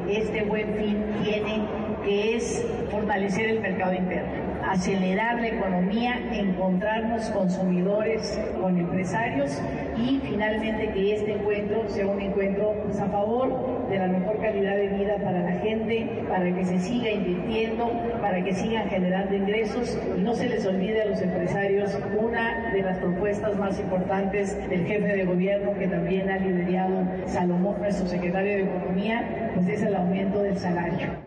[0.09, 1.61] este buen fin tiene,
[2.03, 9.61] que es fortalecer el mercado interno acelerar la economía, encontrarnos consumidores con empresarios
[9.97, 14.75] y finalmente que este encuentro sea un encuentro pues, a favor de la mejor calidad
[14.75, 19.97] de vida para la gente, para que se siga invirtiendo, para que sigan generando ingresos
[20.17, 24.85] y no se les olvide a los empresarios una de las propuestas más importantes del
[24.85, 29.95] jefe de gobierno que también ha liderado Salomón, nuestro secretario de Economía, pues es el
[29.95, 31.26] aumento del salario.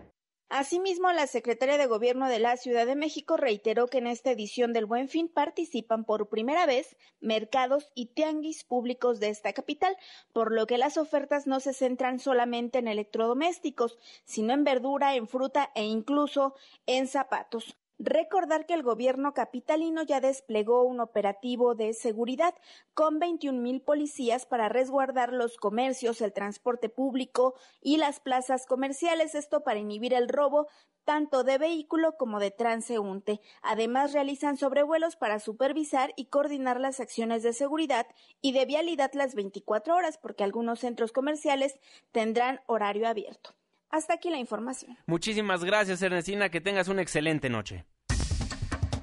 [0.53, 4.73] Asimismo, la secretaria de Gobierno de la Ciudad de México reiteró que en esta edición
[4.73, 9.97] del Buen Fin participan por primera vez mercados y tianguis públicos de esta capital,
[10.33, 15.29] por lo que las ofertas no se centran solamente en electrodomésticos, sino en verdura, en
[15.29, 17.80] fruta e incluso en zapatos.
[18.03, 22.55] Recordar que el gobierno capitalino ya desplegó un operativo de seguridad
[22.95, 29.35] con 21 mil policías para resguardar los comercios, el transporte público y las plazas comerciales,
[29.35, 30.67] esto para inhibir el robo
[31.05, 33.43] tanto de vehículo como de transeúnte.
[33.61, 38.07] Además, realizan sobrevuelos para supervisar y coordinar las acciones de seguridad
[38.41, 41.79] y de vialidad las 24 horas, porque algunos centros comerciales
[42.13, 43.60] tendrán horario abierto.
[43.91, 44.97] Hasta aquí la información.
[45.07, 46.49] Muchísimas gracias, Ernestina.
[46.49, 47.85] Que tengas una excelente noche.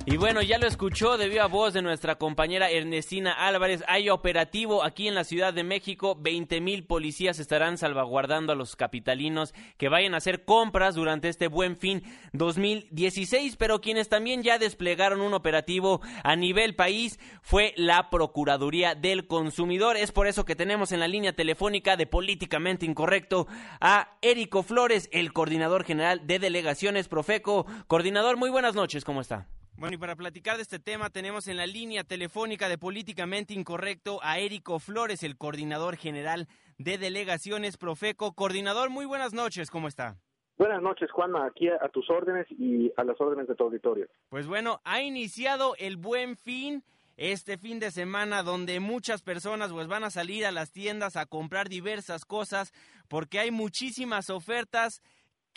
[0.09, 3.83] Y bueno, ya lo escuchó de viva voz de nuestra compañera Ernestina Álvarez.
[3.89, 6.15] Hay operativo aquí en la Ciudad de México.
[6.17, 11.49] 20 mil policías estarán salvaguardando a los capitalinos que vayan a hacer compras durante este
[11.49, 13.57] buen fin 2016.
[13.57, 19.97] Pero quienes también ya desplegaron un operativo a nivel país fue la Procuraduría del Consumidor.
[19.97, 23.47] Es por eso que tenemos en la línea telefónica de Políticamente Incorrecto
[23.81, 27.65] a Érico Flores, el coordinador general de delegaciones Profeco.
[27.87, 29.47] Coordinador, muy buenas noches, ¿cómo está?
[29.77, 34.17] Bueno, y para platicar de este tema tenemos en la línea telefónica de Políticamente Incorrecto
[34.23, 36.47] a Érico Flores, el coordinador general
[36.79, 38.33] de delegaciones Profeco.
[38.33, 40.15] Coordinador, muy buenas noches, ¿cómo está?
[40.57, 44.07] Buenas noches, Juanma, aquí a, tus órdenes y a las órdenes de tu auditorio.
[44.29, 46.83] Pues bueno, ha iniciado el buen fin
[47.15, 51.27] este fin de semana donde muchas personas pues van a salir a las tiendas a
[51.27, 52.73] comprar diversas cosas
[53.07, 55.03] porque hay muchísimas ofertas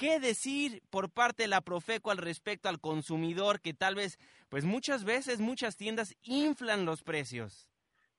[0.00, 4.64] ¿Qué decir por parte de la Profeco al respecto al consumidor que tal vez, pues
[4.64, 7.68] muchas veces muchas tiendas inflan los precios?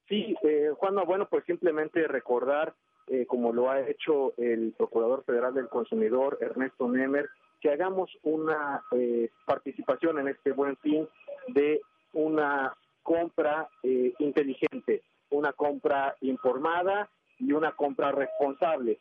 [0.07, 2.75] Sí, eh, Juanma, bueno, pues simplemente recordar,
[3.07, 7.27] eh, como lo ha hecho el Procurador Federal del Consumidor, Ernesto Nemer,
[7.59, 11.09] que hagamos una eh, participación en este buen fin
[11.47, 11.81] de
[12.13, 18.99] una compra eh, inteligente, una compra informada y una compra responsable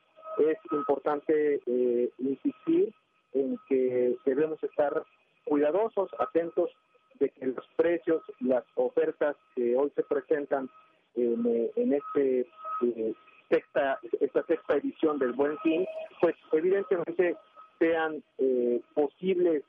[0.49, 2.93] es importante eh, insistir
[3.33, 5.03] en que debemos estar
[5.45, 6.71] cuidadosos, atentos
[7.19, 10.71] de que los precios, las ofertas que hoy se presentan
[11.15, 12.47] en, eh, este
[12.83, 13.15] eh,
[13.49, 15.87] sexta, esta sexta edición del Buen Fin,
[16.21, 17.37] pues evidentemente
[17.79, 18.23] sean
[18.95, 19.65] posibles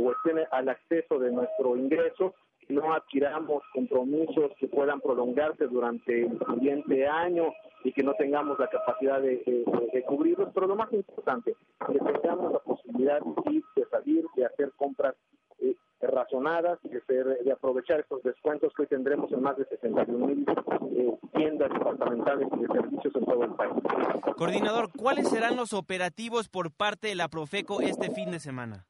[0.00, 2.34] o estén al acceso de nuestro ingreso
[2.68, 7.52] no adquiramos compromisos que puedan prolongarse durante el siguiente año
[7.84, 9.64] y que no tengamos la capacidad de,
[10.06, 11.54] cubrirlos, pero lo más importante,
[11.86, 15.14] que tengamos la posibilidad de, salir, de hacer compras
[15.60, 20.46] eh, razonadas y de, aprovechar estos descuentos que hoy tendremos en más de 61 mil
[20.92, 23.72] eh, tiendas departamentales y de servicios en todo el país.
[24.36, 28.86] Coordinador, ¿cuáles serán los operativos por parte de la Profeco este fin de semana?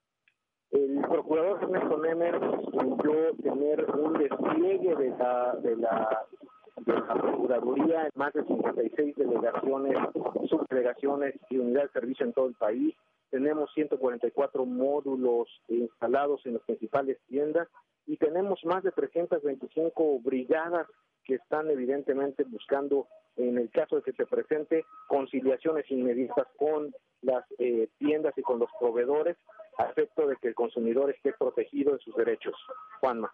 [0.70, 2.40] El procurador Ernesto Nemer
[2.72, 6.26] incluyó tener un despliegue de la, de la,
[6.76, 9.96] de la Procuraduría en más de 56 delegaciones,
[10.48, 12.94] subdelegaciones y unidades de servicio en todo el país.
[13.30, 17.68] Tenemos 144 módulos instalados en las principales tiendas
[18.06, 20.86] y tenemos más de 325 brigadas
[21.28, 27.44] que están evidentemente buscando, en el caso de que se presente, conciliaciones inmediatas con las
[27.58, 29.36] eh, tiendas y con los proveedores,
[29.76, 32.54] a efecto de que el consumidor esté protegido de sus derechos.
[33.00, 33.30] Juanma.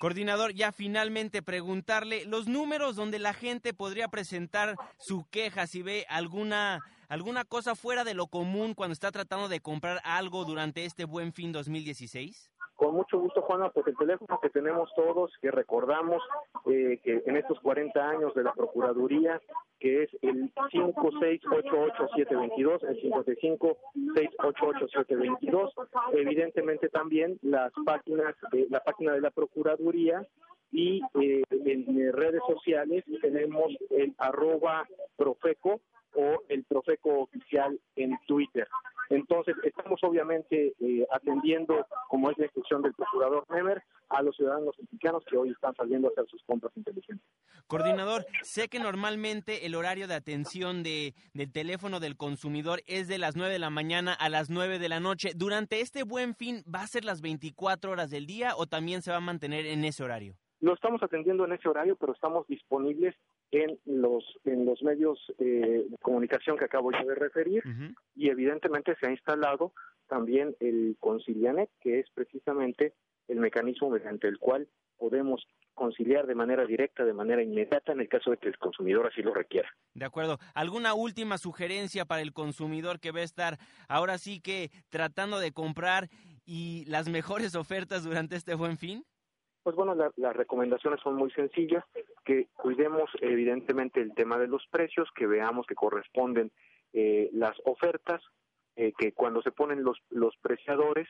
[0.00, 6.04] Coordinador, ya finalmente preguntarle los números donde la gente podría presentar su queja si ve
[6.08, 11.04] alguna alguna cosa fuera de lo común cuando está tratando de comprar algo durante este
[11.04, 12.50] Buen Fin 2016.
[12.78, 16.22] Con mucho gusto, Juana, pues el teléfono que tenemos todos, que recordamos
[16.66, 19.42] eh, que en estos 40 años de la Procuraduría,
[19.80, 25.72] que es el 5688722, el 565688722,
[26.12, 30.24] evidentemente también las páginas, de la página de la Procuraduría
[30.70, 35.80] y eh, en redes sociales tenemos el arroba profeco
[36.14, 38.68] o el Profeco oficial en Twitter.
[39.10, 44.74] Entonces, estamos obviamente eh, atendiendo, como es la instrucción del procurador Nemer, a los ciudadanos
[44.78, 47.26] mexicanos que hoy están saliendo a hacer sus compras inteligentes.
[47.66, 53.18] Coordinador, sé que normalmente el horario de atención de, del teléfono del consumidor es de
[53.18, 55.32] las 9 de la mañana a las 9 de la noche.
[55.34, 59.10] ¿Durante este buen fin va a ser las 24 horas del día o también se
[59.10, 60.34] va a mantener en ese horario?
[60.60, 63.14] Lo estamos atendiendo en ese horario, pero estamos disponibles
[63.50, 67.62] en los en los medios eh, de comunicación que acabo yo de referir
[68.14, 69.72] y evidentemente se ha instalado
[70.08, 72.94] también el Concilianet, que es precisamente
[73.28, 74.68] el mecanismo mediante el cual
[74.98, 79.06] podemos conciliar de manera directa, de manera inmediata, en el caso de que el consumidor
[79.06, 79.68] así lo requiera.
[79.94, 80.38] De acuerdo.
[80.54, 85.52] ¿Alguna última sugerencia para el consumidor que va a estar ahora sí que tratando de
[85.52, 86.08] comprar
[86.44, 89.04] y las mejores ofertas durante este buen fin?
[89.68, 91.84] Pues bueno, las recomendaciones son muy sencillas,
[92.24, 96.50] que cuidemos evidentemente el tema de los precios, que veamos que corresponden
[96.94, 98.22] eh, las ofertas,
[98.76, 101.06] eh, que cuando se ponen los, los preciadores,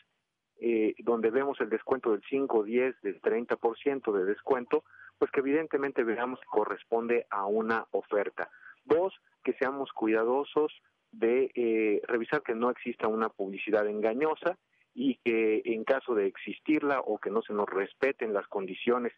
[0.58, 4.82] eh, donde vemos el descuento del 5, 10, del 30% de descuento,
[5.18, 8.50] pues que evidentemente veamos que corresponde a una oferta.
[8.84, 10.72] Dos, que seamos cuidadosos
[11.12, 14.58] de eh, revisar que no exista una publicidad engañosa
[15.00, 19.12] y que en caso de existirla o que no se nos respeten las condiciones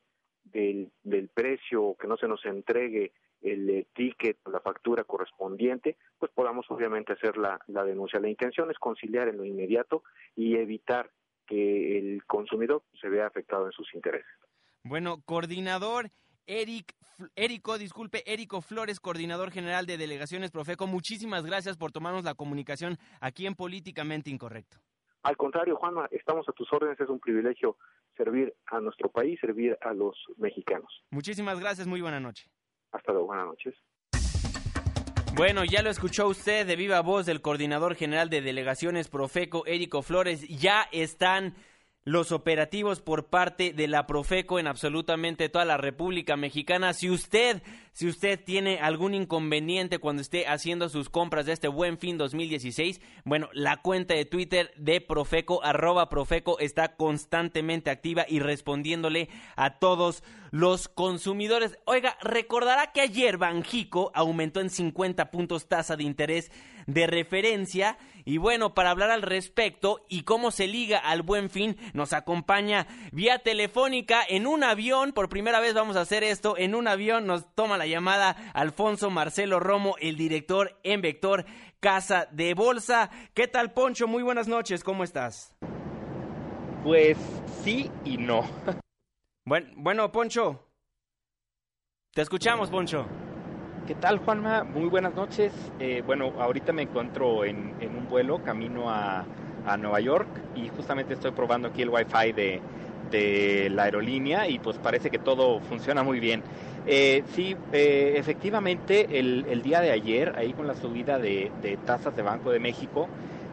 [0.44, 5.96] del, del precio o que no se nos entregue el ticket o la factura correspondiente,
[6.18, 8.20] pues podamos obviamente hacer la, la denuncia.
[8.20, 10.02] La intención es conciliar en lo inmediato
[10.36, 11.10] y evitar
[11.46, 14.30] que el consumidor se vea afectado en sus intereses.
[14.84, 16.10] Bueno, coordinador
[16.46, 16.94] Eric,
[17.36, 22.98] Érico, disculpe, Érico Flores, coordinador general de Delegaciones Profeco, muchísimas gracias por tomarnos la comunicación
[23.22, 24.78] aquí en Políticamente Incorrecto.
[25.22, 27.76] Al contrario, Juanma, estamos a tus órdenes, es un privilegio
[28.16, 31.04] servir a nuestro país, servir a los mexicanos.
[31.10, 32.50] Muchísimas gracias, muy buena noche.
[32.92, 33.74] Hasta luego, buenas noches.
[35.34, 40.02] Bueno, ya lo escuchó usted de viva voz del coordinador general de delegaciones Profeco, Érico
[40.02, 40.46] Flores.
[40.48, 41.54] Ya están
[42.04, 46.94] los operativos por parte de la Profeco en absolutamente toda la República Mexicana.
[46.94, 51.98] Si usted, si usted tiene algún inconveniente cuando esté haciendo sus compras de este Buen
[51.98, 58.40] Fin 2016, bueno, la cuenta de Twitter de Profeco arroba Profeco está constantemente activa y
[58.40, 61.78] respondiéndole a todos los consumidores.
[61.84, 66.50] Oiga, recordará que ayer Banjico aumentó en 50 puntos tasa de interés
[66.92, 71.76] de referencia y bueno, para hablar al respecto y cómo se liga al buen fin,
[71.94, 75.12] nos acompaña vía telefónica en un avión.
[75.12, 76.56] Por primera vez vamos a hacer esto.
[76.56, 81.44] En un avión nos toma la llamada Alfonso Marcelo Romo, el director en Vector
[81.80, 83.10] Casa de Bolsa.
[83.34, 84.06] ¿Qué tal, Poncho?
[84.06, 84.84] Muy buenas noches.
[84.84, 85.56] ¿Cómo estás?
[86.84, 87.18] Pues
[87.62, 88.42] sí y no.
[89.44, 90.66] Bueno, bueno Poncho.
[92.12, 93.06] Te escuchamos, Poncho.
[93.86, 94.64] ¿Qué tal, Juanma?
[94.64, 95.52] Muy buenas noches.
[95.80, 99.24] Eh, bueno, ahorita me encuentro en, en un vuelo camino a,
[99.66, 102.60] a, Nueva York y justamente estoy probando aquí el Wi-Fi de,
[103.10, 106.42] de la aerolínea y pues parece que todo funciona muy bien.
[106.86, 111.76] Eh, sí, eh, efectivamente, el, el, día de ayer, ahí con la subida de, de
[111.78, 113.08] tasas de Banco de México,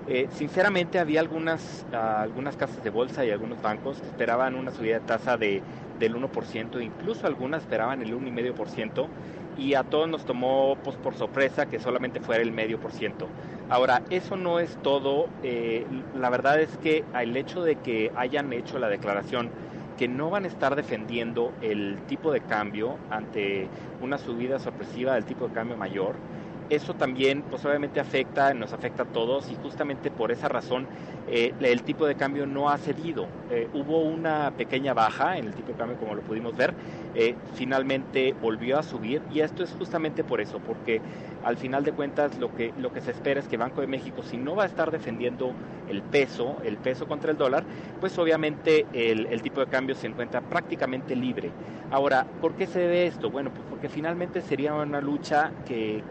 [0.10, 4.72] eh, sinceramente había algunas, uh, algunas casas de bolsa y algunos bancos que esperaban una
[4.72, 5.62] subida de tasa de,
[6.00, 9.08] del 1%, incluso algunas esperaban el 1,5%
[9.58, 13.28] y a todos nos tomó pues, por sorpresa que solamente fuera el medio por ciento.
[13.70, 15.28] Ahora, eso no es todo.
[15.43, 19.49] Eh, la verdad es que el hecho de que hayan hecho la declaración
[19.97, 23.68] que no van a estar defendiendo el tipo de cambio ante
[23.99, 26.16] una subida sorpresiva del tipo de cambio mayor,
[26.70, 30.88] eso también pues obviamente afecta, nos afecta a todos y justamente por esa razón
[31.30, 33.28] eh, el tipo de cambio no ha cedido.
[33.51, 36.74] Eh, hubo una pequeña baja en el tipo de cambio como lo pudimos ver,
[37.15, 41.01] eh, finalmente volvió a subir y esto es justamente por eso, porque
[41.43, 44.24] al final de cuentas lo que, lo que se espera es que Banco de México,
[44.24, 45.53] si no va a estar defendiendo
[45.89, 47.63] el peso, el peso contra el dólar,
[47.99, 51.51] pues obviamente el, tipo de cambio se encuentra prácticamente libre.
[51.89, 53.30] Ahora, ¿por qué se debe esto?
[53.30, 56.03] Bueno, pues porque finalmente sería una lucha que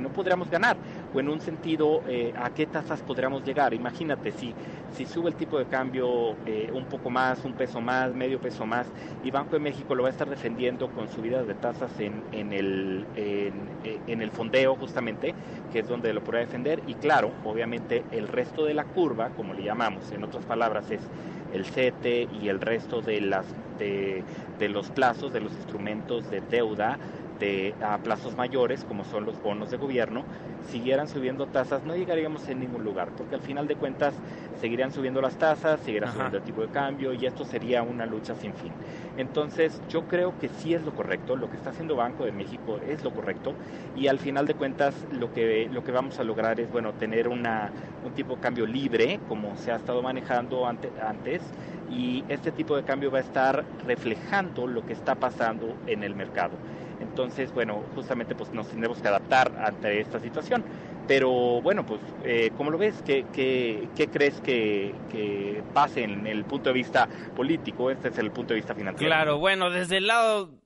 [0.00, 0.76] no podríamos ganar,
[1.14, 3.74] o en un sentido, eh, ¿a qué tasas podríamos llegar?
[3.74, 4.54] Imagínate, si,
[4.94, 8.66] si sube el tipo de cambio eh, un poco más, un peso más, medio peso
[8.66, 8.86] más,
[9.24, 12.52] y Banco de México lo va a estar defendiendo con subidas de tasas en, en,
[12.52, 15.34] el, en, el fondeo justamente,
[15.72, 19.54] que es donde lo podrá defender, y claro, obviamente el resto de la curva, como
[19.54, 21.00] le llamamos, en otras palabras es
[21.52, 23.46] el CETE y el resto de, las,
[23.78, 24.22] de,
[24.58, 26.98] de los plazos, de los instrumentos de deuda,
[27.38, 30.24] de, a plazos mayores, como son los bonos de gobierno,
[30.70, 34.14] siguieran subiendo tasas, no llegaríamos en ningún lugar, porque al final de cuentas
[34.60, 38.34] seguirían subiendo las tasas, seguirá subiendo el tipo de cambio y esto sería una lucha
[38.34, 38.72] sin fin.
[39.16, 42.78] Entonces, yo creo que sí es lo correcto, lo que está haciendo Banco de México
[42.86, 43.54] es lo correcto
[43.96, 47.28] y al final de cuentas lo que, lo que vamos a lograr es, bueno, tener
[47.28, 47.70] una,
[48.04, 51.42] un tipo de cambio libre, como se ha estado manejando ante, antes,
[51.90, 56.14] y este tipo de cambio va a estar reflejando lo que está pasando en el
[56.14, 56.52] mercado.
[57.18, 60.62] Entonces, bueno, justamente pues nos tendremos que adaptar ante esta situación.
[61.08, 63.02] Pero bueno, pues, eh, ¿cómo lo ves?
[63.04, 67.90] ¿Qué, qué, qué crees que, que, pase en el punto de vista político?
[67.90, 69.12] Este es el punto de vista financiero.
[69.12, 70.60] Claro, bueno, desde el lado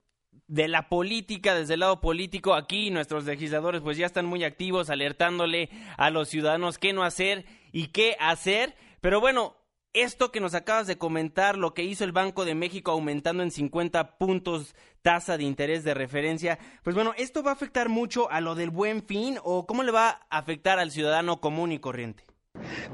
[0.45, 4.91] de la política, desde el lado político, aquí nuestros legisladores pues ya están muy activos
[4.91, 8.75] alertándole a los ciudadanos qué no hacer y qué hacer.
[9.01, 9.55] Pero bueno,
[9.93, 13.51] esto que nos acabas de comentar, lo que hizo el Banco de México aumentando en
[13.51, 18.41] 50 puntos tasa de interés de referencia, pues bueno, ¿esto va a afectar mucho a
[18.41, 22.23] lo del buen fin o cómo le va a afectar al ciudadano común y corriente?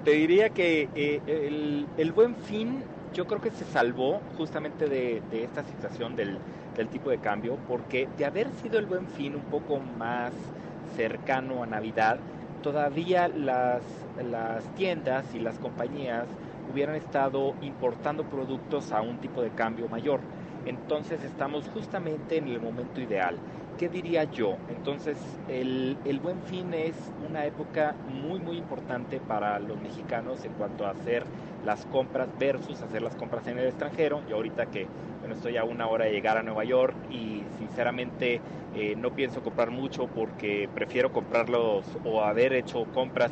[0.03, 1.21] Te diría que eh,
[1.97, 2.83] el, buen fin
[3.13, 6.37] yo creo que se salvó justamente de, esta situación del,
[6.75, 10.31] del tipo de cambio, porque de haber sido el buen fin un poco más
[10.95, 12.19] cercano a Navidad,
[12.61, 13.81] todavía las,
[14.29, 16.25] las tiendas y las compañías
[16.71, 20.19] hubieran estado importando productos a un tipo de cambio mayor.
[20.65, 23.35] Entonces estamos justamente en el momento ideal.
[23.77, 24.57] ¿Qué diría yo?
[24.67, 25.17] Entonces
[25.47, 26.95] el, el, buen fin es
[27.29, 31.23] una época muy muy importante para los mexicanos en cuanto a hacer
[31.65, 34.21] las compras versus hacer las compras en el extranjero.
[34.27, 34.85] Yo ahorita que
[35.21, 38.41] bueno, estoy a una hora de llegar a Nueva York y sinceramente
[38.75, 43.31] eh, no pienso comprar mucho porque prefiero comprarlos o haber hecho compras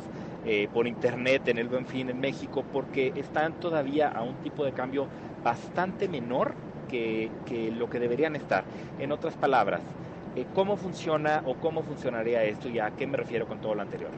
[0.50, 4.64] eh, por internet en el Buen Fin en México porque están todavía a un tipo
[4.64, 5.06] de cambio
[5.44, 6.54] bastante menor
[6.88, 7.30] que,
[7.74, 8.64] lo que deberían estar.
[8.96, 9.82] En otras palabras,
[10.34, 13.82] eh, ¿cómo funciona o cómo funcionaría esto y a qué me refiero con todo lo
[13.82, 14.10] anterior?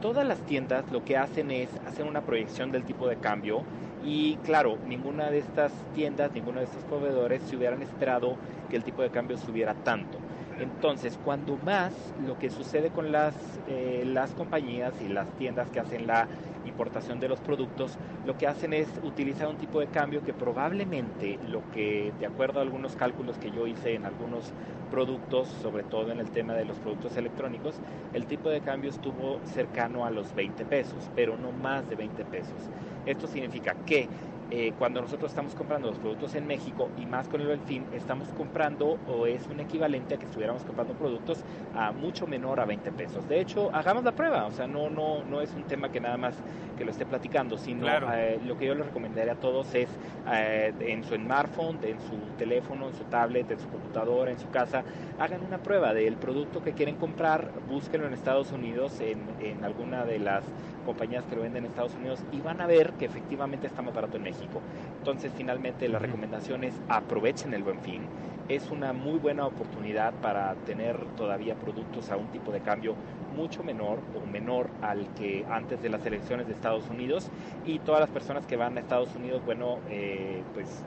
[0.00, 3.66] Todas las tiendas lo que hacen es hacer una proyección del tipo de cambio
[3.98, 8.84] y claro, ninguna de estas tiendas, ninguno de estos proveedores se hubieran esperado que el
[8.84, 10.26] tipo de cambio subiera tanto.
[10.60, 15.80] Entonces, cuando más lo que sucede con las, eh, las compañías y las tiendas que
[15.80, 16.28] hacen la
[16.64, 21.38] importación de los productos, lo que hacen es utilizar un tipo de cambio que probablemente
[21.40, 24.54] lo que, de acuerdo a algunos cálculos que yo hice en algunos
[24.90, 27.80] productos, sobre todo en el tema de los productos electrónicos,
[28.12, 32.26] el tipo de cambio estuvo cercano a los 20 pesos, pero no más de 20
[32.26, 32.70] pesos.
[33.06, 34.10] Esto significa que
[34.50, 38.28] eh, cuando nosotros estamos comprando los productos en México y más con el fin, estamos
[38.36, 41.44] comprando o es un equivalente a que estuviéramos comprando productos
[41.74, 43.28] a mucho menor a 20 pesos.
[43.28, 46.16] De hecho, hagamos la prueba, o sea, no, no, no es un tema que nada
[46.16, 46.34] más
[46.76, 49.88] que lo esté platicando, sino eh, lo que yo les recomendaría a todos es
[50.32, 54.48] eh, en su smartphone, en su teléfono, en su tablet, en su computadora, en su
[54.50, 54.82] casa,
[55.18, 60.04] hagan una prueba del producto que quieren comprar, búsquenlo en Estados Unidos, en, en alguna
[60.04, 60.42] de las
[60.80, 63.94] compañías que lo venden en Estados Unidos y van a ver que efectivamente está más
[63.94, 64.60] barato en México.
[64.98, 68.02] Entonces, finalmente, la recomendación es aprovechen el buen fin.
[68.48, 72.96] Es una muy buena oportunidad para tener todavía productos a un tipo de cambio
[73.36, 77.28] mucho menor o menor al que antes de las elecciones de Estados Unidos
[77.64, 80.82] y todas las personas que van a Estados Unidos, bueno, eh, pues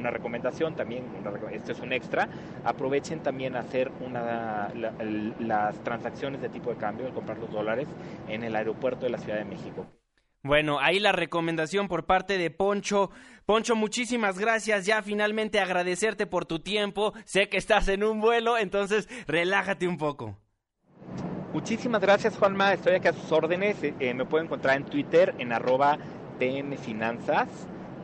[0.00, 1.04] una recomendación también,
[1.52, 2.28] esto es un extra,
[2.64, 4.72] aprovechen también hacer una,
[5.38, 7.88] las transacciones de tipo de cambio, de comprar los dólares
[8.28, 9.86] en el aeropuerto de la Ciudad de México.
[10.42, 13.10] Bueno, ahí la recomendación por parte de Poncho.
[13.44, 14.86] Poncho, muchísimas gracias.
[14.86, 17.12] Ya finalmente agradecerte por tu tiempo.
[17.26, 20.38] Sé que estás en un vuelo, entonces relájate un poco.
[21.52, 22.72] Muchísimas gracias, Juanma.
[22.72, 23.76] Estoy aquí a sus órdenes.
[23.82, 25.98] Eh, me puedo encontrar en Twitter en arroba
[26.38, 27.48] pmfinanzas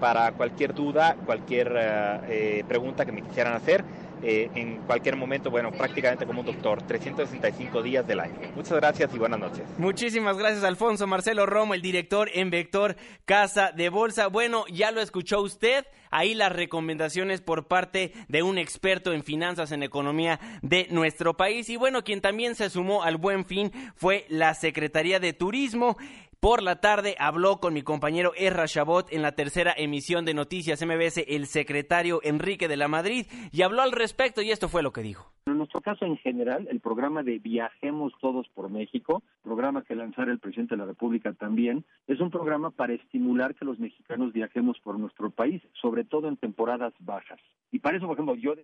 [0.00, 3.84] para cualquier duda, cualquier eh, eh, pregunta que me quisieran hacer.
[4.22, 8.34] Eh, en cualquier momento, bueno, prácticamente como un doctor, 365 días del año.
[8.54, 9.62] Muchas gracias y buenas noches.
[9.76, 14.28] Muchísimas gracias, Alfonso Marcelo Romo, el director en Vector Casa de Bolsa.
[14.28, 19.70] Bueno, ya lo escuchó usted, ahí las recomendaciones por parte de un experto en finanzas,
[19.70, 21.68] en economía de nuestro país.
[21.68, 25.98] Y bueno, quien también se sumó al buen fin fue la Secretaría de Turismo.
[26.40, 30.84] Por la tarde habló con mi compañero Erra Chabot en la tercera emisión de Noticias
[30.84, 34.92] MBS el secretario Enrique de la Madrid y habló al respecto y esto fue lo
[34.92, 35.32] que dijo.
[35.46, 40.30] en nuestro caso en general, el programa de Viajemos Todos por México, programa que lanzara
[40.30, 44.78] el presidente de la República también, es un programa para estimular que los mexicanos viajemos
[44.80, 47.40] por nuestro país, sobre todo en temporadas bajas.
[47.72, 48.54] Y para eso, por ejemplo, yo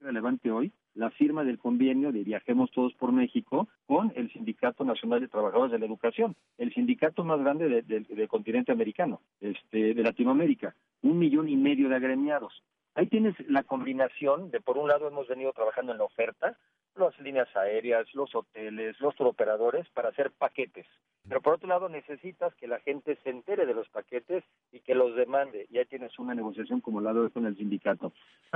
[0.00, 5.20] relevante hoy la firma del convenio de Viajemos Todos por México con el Sindicato Nacional
[5.20, 10.74] de Trabajadores de la Educación, el sindicato más grande del continente americano, este, de Latinoamérica,
[11.02, 12.62] un millón y medio de agremiados.
[12.94, 16.56] Ahí tienes la combinación de, por un lado, hemos venido trabajando en la oferta,
[16.96, 20.86] las líneas aéreas, los hoteles, los operadores para hacer paquetes.
[21.28, 24.42] Pero por otro lado, necesitas que la gente se entere de los paquetes
[24.72, 25.66] y que los demande.
[25.70, 28.12] Ya tienes una negociación como la de con el sindicato.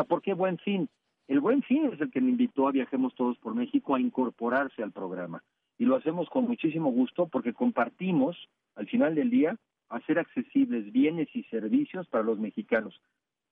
[0.08, 0.88] ¿Por qué buen fin?
[1.26, 4.82] El buen fin es el que me invitó a Viajemos Todos por México a incorporarse
[4.82, 5.42] al programa.
[5.78, 8.36] Y lo hacemos con muchísimo gusto porque compartimos,
[8.76, 9.56] al final del día,
[9.88, 13.00] hacer accesibles bienes y servicios para los mexicanos.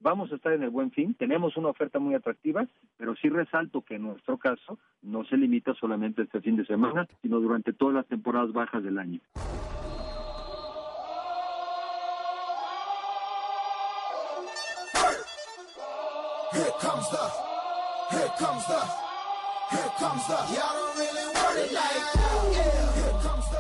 [0.01, 2.67] Vamos a estar en el buen fin, tenemos una oferta muy atractiva,
[2.97, 7.07] pero sí resalto que en nuestro caso no se limita solamente este fin de semana,
[7.23, 9.21] sino durante todas las temporadas bajas del año.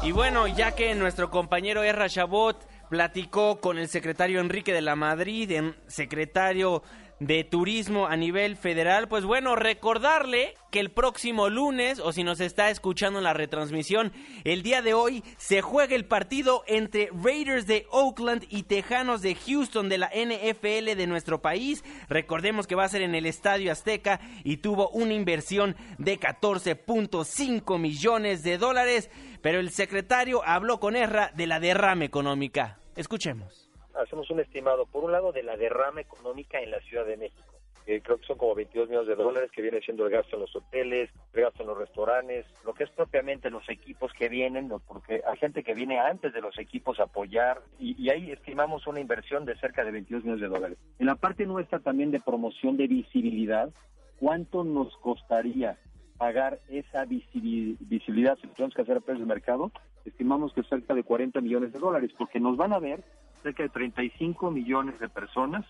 [0.02, 4.96] Y bueno, ya que nuestro compañero Erra Chabot platicó con el secretario Enrique de la
[4.96, 6.82] Madrid, secretario
[7.26, 12.40] de turismo a nivel federal, pues bueno, recordarle que el próximo lunes, o si nos
[12.40, 14.12] está escuchando en la retransmisión,
[14.42, 19.36] el día de hoy se juega el partido entre Raiders de Oakland y Tejanos de
[19.36, 21.84] Houston de la NFL de nuestro país.
[22.08, 27.78] Recordemos que va a ser en el Estadio Azteca y tuvo una inversión de 14.5
[27.78, 29.10] millones de dólares,
[29.42, 32.80] pero el secretario habló con Erra de la derrama económica.
[32.96, 37.16] Escuchemos hacemos un estimado, por un lado, de la derrama económica en la Ciudad de
[37.16, 37.42] México.
[37.84, 40.42] que creo que son como 22 millones de dólares, que viene siendo el gasto en
[40.42, 44.70] los hoteles, el gasto en los restaurantes, lo que es propiamente los equipos que vienen,
[44.86, 48.86] porque hay gente que viene antes de los equipos a apoyar, y, y ahí estimamos
[48.86, 50.78] una inversión de cerca de 22 millones de dólares.
[51.00, 53.68] En la parte nuestra también de promoción de visibilidad,
[54.20, 55.76] ¿cuánto nos costaría
[56.18, 59.72] pagar esa visibilidad si tenemos que hacer a precio de mercado?
[60.04, 63.02] Estimamos que cerca de 40 millones de dólares, porque nos van a ver
[63.42, 65.64] cerca de 35 millones de personas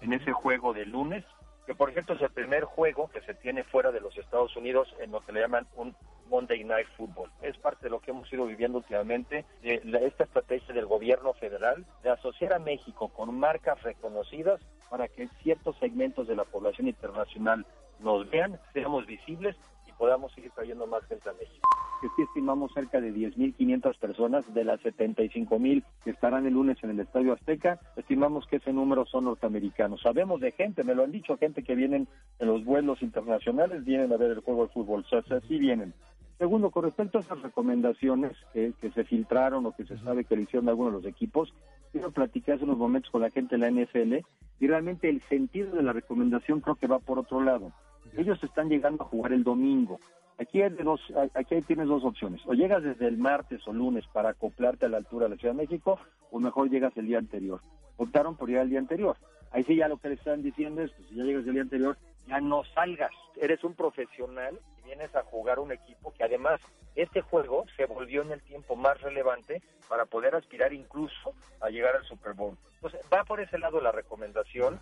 [0.00, 1.24] en ese juego de lunes,
[1.66, 4.94] que por ejemplo es el primer juego que se tiene fuera de los Estados Unidos
[5.00, 5.94] en lo que le llaman un
[6.28, 7.30] Monday Night Football.
[7.42, 11.84] Es parte de lo que hemos ido viviendo últimamente, de esta estrategia del gobierno federal
[12.02, 14.60] de asociar a México con marcas reconocidas
[14.90, 17.66] para que ciertos segmentos de la población internacional
[18.00, 19.56] nos vean, seamos visibles
[19.98, 21.68] podamos seguir trayendo más gente a México.
[22.00, 26.90] Que sí estimamos cerca de 10.500 personas de las 75.000 que estarán el lunes en
[26.90, 30.00] el Estadio Azteca, estimamos que ese número son norteamericanos.
[30.00, 32.06] Sabemos de gente, me lo han dicho, gente que vienen
[32.38, 35.92] en los vuelos internacionales, vienen a ver el juego de fútbol, o sea, sí vienen.
[36.38, 40.36] Segundo, con respecto a esas recomendaciones que, que, se filtraron o que se sabe que
[40.36, 41.52] le hicieron algunos de los equipos,
[41.90, 44.24] quiero platicar hace unos momentos con la gente de la NFL
[44.60, 47.72] y realmente el sentido de la recomendación creo que va por otro lado.
[48.16, 50.00] Ellos están llegando a jugar el domingo.
[50.38, 51.00] Aquí, hay dos,
[51.34, 52.40] aquí tienes dos opciones.
[52.46, 55.54] O llegas desde el martes o lunes para acoplarte a la altura de la Ciudad
[55.54, 55.98] de México,
[56.30, 57.60] o mejor llegas el día anterior.
[57.96, 59.16] Optaron por ir el día anterior.
[59.50, 61.62] Ahí sí ya lo que le están diciendo es, pues si ya llegas el día
[61.62, 61.96] anterior,
[62.28, 63.10] ya no salgas.
[63.40, 66.60] Eres un profesional y vienes a jugar un equipo que además
[66.94, 71.96] este juego se volvió en el tiempo más relevante para poder aspirar incluso a llegar
[71.96, 72.56] al Super Bowl.
[72.74, 74.78] Entonces va por ese lado la recomendación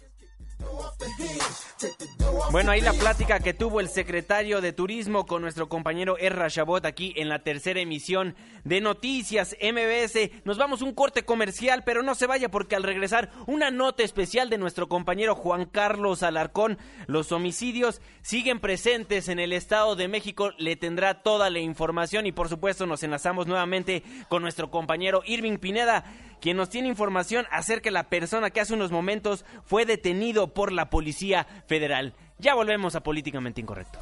[2.50, 6.84] bueno, ahí la plática que tuvo el secretario de Turismo con nuestro compañero Erra Chabot
[6.86, 8.34] aquí en la tercera emisión
[8.64, 10.30] de Noticias MBS.
[10.44, 14.48] Nos vamos un corte comercial, pero no se vaya porque al regresar una nota especial
[14.48, 16.78] de nuestro compañero Juan Carlos Alarcón.
[17.06, 20.52] Los homicidios siguen presentes en el Estado de México.
[20.56, 25.58] Le tendrá toda la información y por supuesto nos enlazamos nuevamente con nuestro compañero Irving
[25.58, 26.04] Pineda
[26.40, 30.72] quien nos tiene información acerca de la persona que hace unos momentos fue detenido por
[30.72, 32.14] la Policía Federal.
[32.38, 33.98] Ya volvemos a Políticamente Incorrecto.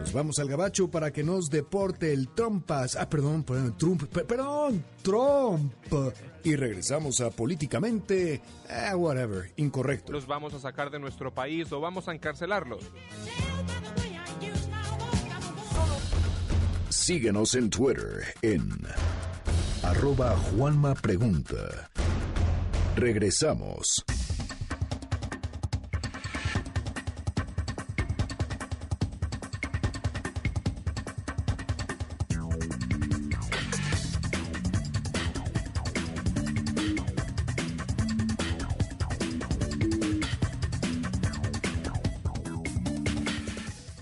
[0.00, 2.96] Nos vamos al gabacho para que nos deporte el Trumpas.
[2.96, 5.72] Ah, perdón, perdón, Trump, perdón, Trump
[6.44, 10.12] y regresamos a políticamente, eh, whatever, incorrecto.
[10.12, 12.82] Los vamos a sacar de nuestro país o vamos a encarcelarlos.
[17.02, 18.62] Síguenos en Twitter en
[19.82, 21.90] arroba Juanma Pregunta.
[22.94, 24.04] Regresamos.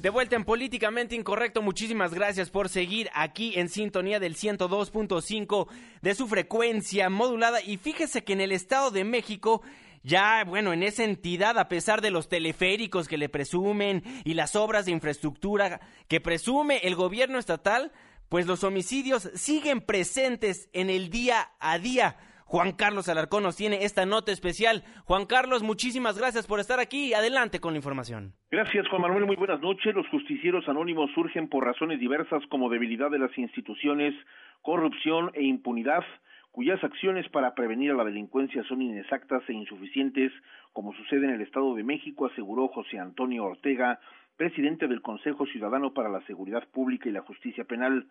[0.01, 5.68] De vuelta en Políticamente Incorrecto, muchísimas gracias por seguir aquí en sintonía del 102.5
[6.01, 7.61] de su frecuencia modulada.
[7.61, 9.61] Y fíjese que en el Estado de México,
[10.03, 14.57] ya, bueno, en esa entidad, a pesar de los teleféricos que le presumen y las
[14.57, 17.92] obras de infraestructura que presume el gobierno estatal,
[18.30, 22.16] pues los homicidios siguen presentes en el día a día.
[22.51, 24.82] Juan Carlos Alarcón nos tiene esta nota especial.
[25.05, 27.14] Juan Carlos, muchísimas gracias por estar aquí.
[27.14, 28.32] Adelante con la información.
[28.51, 29.24] Gracias, Juan Manuel.
[29.24, 29.94] Muy buenas noches.
[29.94, 34.16] Los justicieros anónimos surgen por razones diversas como debilidad de las instituciones,
[34.62, 36.03] corrupción e impunidad
[36.51, 40.32] cuyas acciones para prevenir a la delincuencia son inexactas e insuficientes,
[40.72, 44.01] como sucede en el Estado de México, aseguró José Antonio Ortega,
[44.36, 48.09] presidente del Consejo Ciudadano para la Seguridad Pública y la Justicia Penal.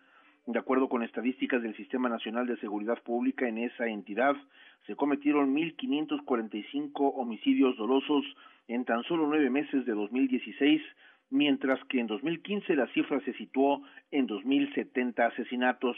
[0.49, 4.35] De acuerdo con estadísticas del Sistema Nacional de Seguridad Pública, en esa entidad
[4.87, 8.25] se cometieron 1.545 homicidios dolosos
[8.67, 10.81] en tan solo nueve meses de 2016,
[11.29, 15.95] mientras que en 2015 la cifra se situó en 2.070 asesinatos.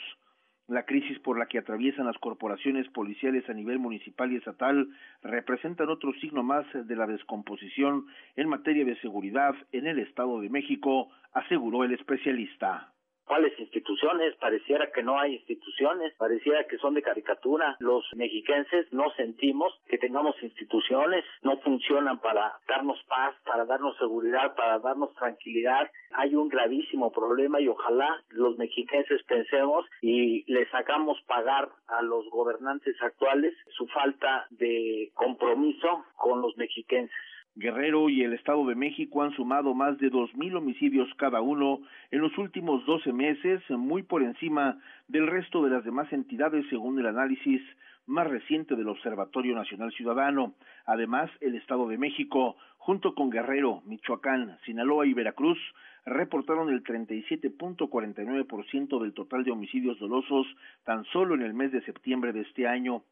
[0.67, 4.89] La crisis por la que atraviesan las corporaciones policiales a nivel municipal y estatal
[5.23, 10.49] representan otro signo más de la descomposición en materia de seguridad en el Estado de
[10.49, 12.91] México, aseguró el especialista.
[13.31, 14.35] ¿Cuáles instituciones?
[14.41, 17.77] Pareciera que no hay instituciones, pareciera que son de caricatura.
[17.79, 24.53] Los mexiquenses no sentimos que tengamos instituciones, no funcionan para darnos paz, para darnos seguridad,
[24.53, 25.89] para darnos tranquilidad.
[26.11, 32.29] Hay un gravísimo problema y ojalá los mexiquenses pensemos y les hagamos pagar a los
[32.31, 37.30] gobernantes actuales su falta de compromiso con los mexiquenses.
[37.55, 41.81] Guerrero y el Estado de México han sumado más de dos mil homicidios cada uno
[42.09, 44.79] en los últimos doce meses, muy por encima
[45.09, 47.61] del resto de las demás entidades según el análisis
[48.05, 50.53] más reciente del Observatorio Nacional Ciudadano.
[50.85, 55.59] Además, el Estado de México, junto con Guerrero, Michoacán, Sinaloa y Veracruz,
[56.05, 60.47] reportaron el 37.49% del total de homicidios dolosos
[60.85, 63.03] tan solo en el mes de septiembre de este año.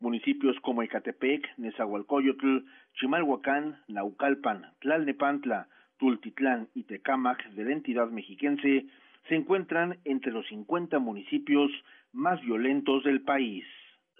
[0.00, 5.68] Municipios como Ecatepec, Nezahualcóyotl, Chimalhuacán, Naucalpan, Tlalnepantla,
[5.98, 8.86] Tultitlán y Tecámac de la entidad mexiquense
[9.28, 11.70] se encuentran entre los 50 municipios
[12.12, 13.64] más violentos del país.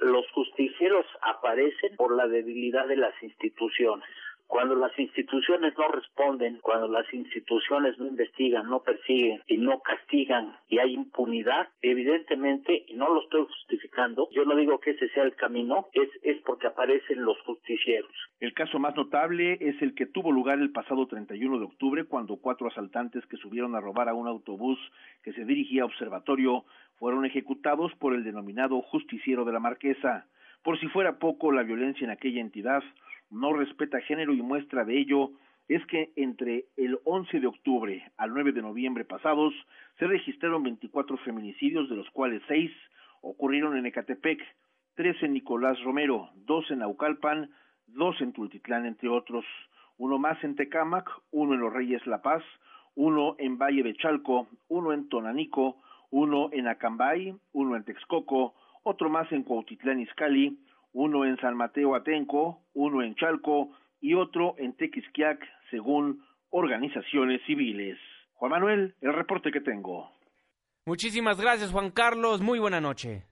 [0.01, 4.09] Los justicieros aparecen por la debilidad de las instituciones.
[4.49, 10.57] Cuando las instituciones no responden, cuando las instituciones no investigan, no persiguen y no castigan
[10.69, 15.25] y hay impunidad, evidentemente, y no lo estoy justificando, yo no digo que ese sea
[15.25, 18.11] el camino, es, es porque aparecen los justicieros.
[18.41, 22.39] El caso más notable es el que tuvo lugar el pasado 31 de octubre cuando
[22.39, 24.79] cuatro asaltantes que subieron a robar a un autobús
[25.23, 26.65] que se dirigía a observatorio
[26.99, 30.27] fueron ejecutados por el denominado justiciero de la Marquesa.
[30.65, 32.83] Por si fuera poco, la violencia en aquella entidad
[33.31, 35.33] no respeta género y muestra de ello
[35.69, 39.53] es que entre el 11 de octubre al 9 de noviembre pasados
[39.99, 42.71] se registraron 24 feminicidios, de los cuales seis
[43.21, 44.41] ocurrieron en Ecatepec,
[44.95, 47.51] tres en Nicolás Romero, dos en Naucalpan,
[47.87, 49.45] dos en Tultitlán, entre otros,
[49.99, 52.43] uno más en Tecámac, uno en Los Reyes La Paz,
[52.95, 55.77] uno en Valle de Chalco, uno en Tonanico,
[56.11, 58.55] uno en Acambay, uno en Texcoco,
[58.85, 60.59] otro más en Cuautitlán Izcalli,
[60.93, 63.71] uno en San Mateo Atenco, uno en Chalco
[64.01, 67.99] y otro en Tequisquiac, según organizaciones civiles.
[68.35, 70.11] Juan Manuel, el reporte que tengo.
[70.87, 72.41] Muchísimas gracias, Juan Carlos.
[72.41, 73.25] Muy buena noche.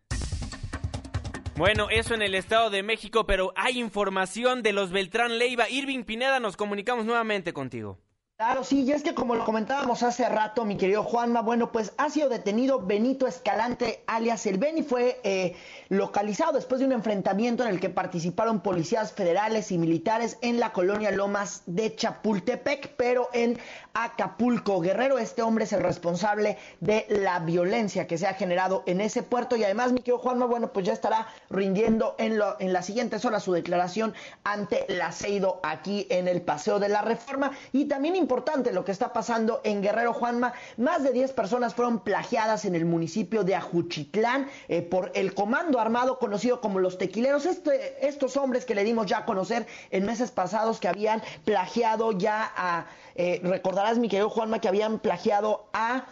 [1.57, 5.71] Bueno, eso en el Estado de México, pero hay información de los Beltrán Leiva.
[5.71, 7.99] Irving Pineda, nos comunicamos nuevamente contigo.
[8.39, 11.95] Claro, sí, y es que como lo comentábamos hace rato, mi querido Juanma, bueno, pues
[11.97, 15.57] ha sido detenido Benito Escalante, alias el Beni, fue eh,
[15.89, 20.75] localizado después de un enfrentamiento en el que participaron policías federales y militares en la
[20.75, 23.59] colonia Lomas de Chapultepec, pero en
[23.95, 24.83] Acapulco.
[24.83, 29.23] Guerrero, este hombre es el responsable de la violencia que se ha generado en ese
[29.23, 32.85] puerto y además, mi querido Juanma, bueno, pues ya estará rindiendo en, lo, en las
[32.85, 34.13] siguientes horas su declaración
[34.45, 38.91] ante la CEIDO aquí en el Paseo de la Reforma y también importante lo que
[38.91, 40.53] está pasando en Guerrero Juanma.
[40.77, 45.79] Más de 10 personas fueron plagiadas en el municipio de Ajuchitlán eh, por el comando
[45.79, 47.47] armado conocido como los tequileros.
[47.47, 52.11] Este, estos hombres que le dimos ya a conocer en meses pasados que habían plagiado
[52.11, 56.07] ya a, eh, recordarás mi querido Juanma, que habían plagiado a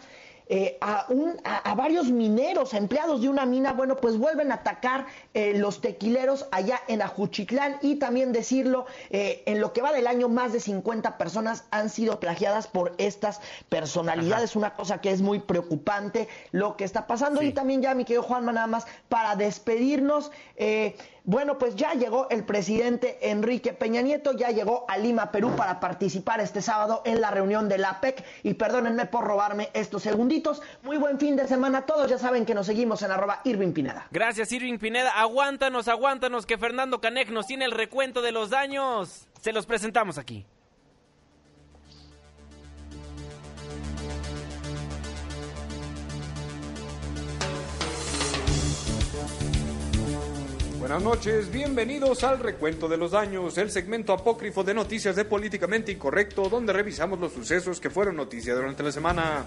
[0.47, 5.07] eh, a, un, a, varios mineros, empleados de una mina, bueno, pues vuelven a atacar
[5.33, 10.07] eh, los tequileros allá en Ajuchitlán y también decirlo, eh, en lo que va del
[10.07, 15.21] año, más de 50 personas han sido plagiadas por estas personalidades, una cosa que es
[15.21, 17.41] muy preocupante lo que está pasando.
[17.41, 20.31] Y también ya, mi querido Juanma, nada más para despedirnos,
[21.27, 25.79] Bueno, pues ya llegó el presidente Enrique Peña Nieto, ya llegó a Lima, Perú, para
[25.79, 28.23] participar este sábado en la reunión de la PEC.
[28.43, 30.61] Y perdónenme por robarme estos segunditos.
[30.83, 32.11] Muy buen fin de semana a todos.
[32.11, 34.07] Ya saben que nos seguimos en arroba Irving Pineda.
[34.11, 35.19] Gracias, Irving Pineda.
[35.19, 39.27] Aguántanos, aguántanos, que Fernando Canek nos tiene el recuento de los daños.
[39.41, 40.45] Se los presentamos aquí.
[50.85, 55.91] Buenas noches, bienvenidos al Recuento de los Daños, el segmento apócrifo de noticias de Políticamente
[55.91, 59.45] Incorrecto, donde revisamos los sucesos que fueron noticia durante la semana.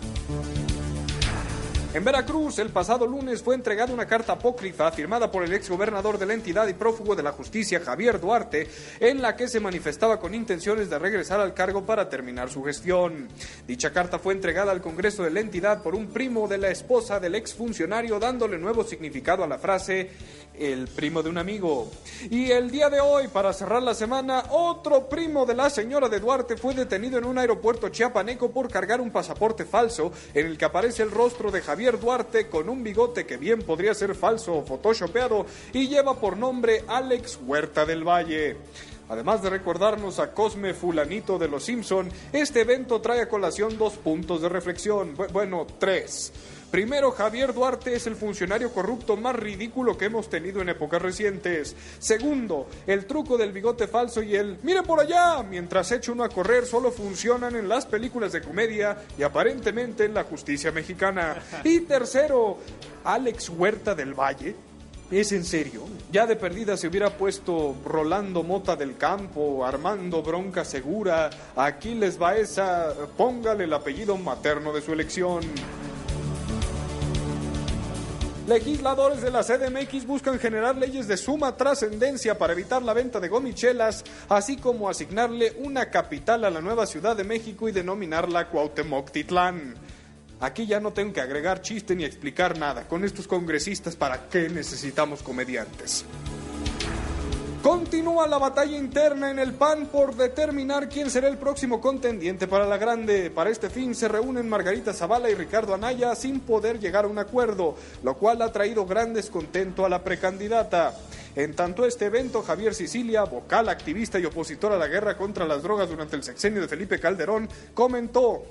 [1.95, 6.27] En Veracruz, el pasado lunes fue entregada una carta apócrifa firmada por el exgobernador de
[6.27, 8.69] la entidad y prófugo de la justicia, Javier Duarte,
[9.01, 13.29] en la que se manifestaba con intenciones de regresar al cargo para terminar su gestión.
[13.67, 17.21] Dicha carta fue entregada al Congreso de la entidad por un primo de la esposa
[17.21, 20.11] del exfuncionario, dándole nuevo significado a la frase
[20.59, 21.91] el primo de un amigo.
[22.31, 26.21] Y el día de hoy, para cerrar la semana, otro primo de la señora de
[26.21, 30.65] Duarte fue detenido en un aeropuerto chiapaneco por cargar un pasaporte falso en el que
[30.65, 34.65] aparece el rostro de Javier Duarte con un bigote que bien podría ser falso o
[34.65, 38.57] photoshopeado y lleva por nombre Alex Huerta del Valle.
[39.09, 43.95] Además de recordarnos a Cosme Fulanito de los Simpson, este evento trae a colación dos
[43.95, 46.33] puntos de reflexión, bueno, tres.
[46.71, 51.75] Primero, Javier Duarte es el funcionario corrupto más ridículo que hemos tenido en épocas recientes.
[51.99, 56.29] Segundo, el truco del bigote falso y el mire por allá mientras echa uno a
[56.29, 61.37] correr solo funcionan en las películas de comedia y aparentemente en la justicia mexicana.
[61.65, 62.59] Y tercero,
[63.05, 64.55] Alex Huerta del Valle
[65.11, 65.85] ¿Es en serio?
[66.13, 72.93] Ya de perdida se hubiera puesto Rolando Mota del Campo, Armando Bronca Segura, Aquiles Baeza,
[73.17, 75.41] póngale el apellido materno de su elección.
[78.49, 83.29] Legisladores de la CDMX buscan generar leyes de suma trascendencia para evitar la venta de
[83.29, 89.11] gomichelas, así como asignarle una capital a la nueva Ciudad de México y denominarla Cuauhtémoc
[89.11, 89.75] Titlán.
[90.41, 92.89] Aquí ya no tengo que agregar chiste ni explicar nada.
[92.89, 96.07] Con estos congresistas, ¿para qué necesitamos comediantes?
[97.63, 102.67] Continúa la batalla interna en el PAN por determinar quién será el próximo contendiente para
[102.67, 103.31] la grande.
[103.31, 107.19] Para este fin se reúnen Margarita Zavala y Ricardo Anaya sin poder llegar a un
[107.19, 110.95] acuerdo, lo cual ha traído gran descontento a la precandidata.
[111.35, 115.63] En tanto este evento, Javier Sicilia, vocal, activista y opositor a la guerra contra las
[115.63, 118.45] drogas durante el sexenio de Felipe Calderón, comentó,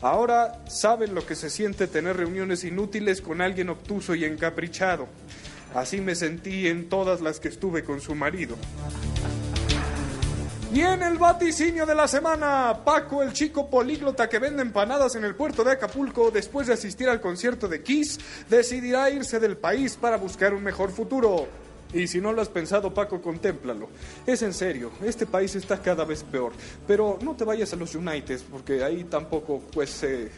[0.00, 5.08] ahora saben lo que se siente tener reuniones inútiles con alguien obtuso y encaprichado.
[5.74, 8.56] Así me sentí en todas las que estuve con su marido.
[10.74, 15.24] Y en el vaticinio de la semana, Paco, el chico políglota que vende empanadas en
[15.24, 18.18] el puerto de Acapulco, después de asistir al concierto de Kiss,
[18.48, 21.46] decidirá irse del país para buscar un mejor futuro.
[21.92, 23.90] Y si no lo has pensado, Paco, contémplalo.
[24.26, 26.52] Es en serio, este país está cada vez peor.
[26.86, 30.02] Pero no te vayas a los United, porque ahí tampoco, pues...
[30.04, 30.30] Eh...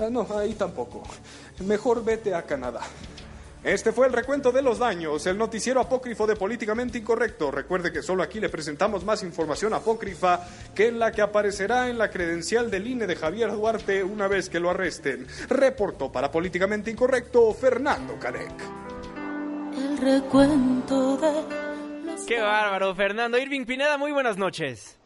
[0.00, 1.04] Ah, no, ahí tampoco.
[1.64, 2.80] Mejor vete a Canadá.
[3.64, 7.50] Este fue el recuento de los daños, el noticiero apócrifo de Políticamente Incorrecto.
[7.50, 12.08] Recuerde que solo aquí le presentamos más información apócrifa que la que aparecerá en la
[12.08, 15.26] credencial del INE de Javier Duarte una vez que lo arresten.
[15.48, 18.52] Reportó para Políticamente Incorrecto Fernando Canek.
[19.76, 21.68] El recuento de
[22.26, 23.38] Qué bárbaro, Fernando.
[23.38, 24.96] Irving Pineda, muy buenas noches.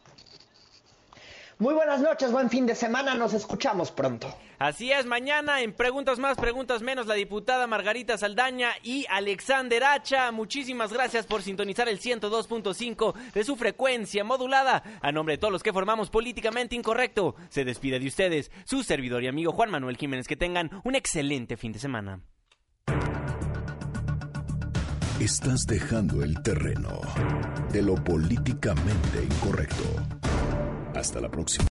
[1.59, 4.35] Muy buenas noches, buen fin de semana, nos escuchamos pronto.
[4.63, 10.31] Así es, mañana en Preguntas Más, Preguntas Menos, la diputada Margarita Saldaña y Alexander Hacha.
[10.31, 14.81] Muchísimas gracias por sintonizar el 102.5 de su frecuencia modulada.
[15.01, 19.21] A nombre de todos los que formamos Políticamente Incorrecto, se despide de ustedes su servidor
[19.25, 20.29] y amigo Juan Manuel Jiménez.
[20.29, 22.21] Que tengan un excelente fin de semana.
[25.19, 27.01] Estás dejando el terreno
[27.69, 29.83] de lo políticamente incorrecto.
[30.95, 31.61] Hasta la próxima.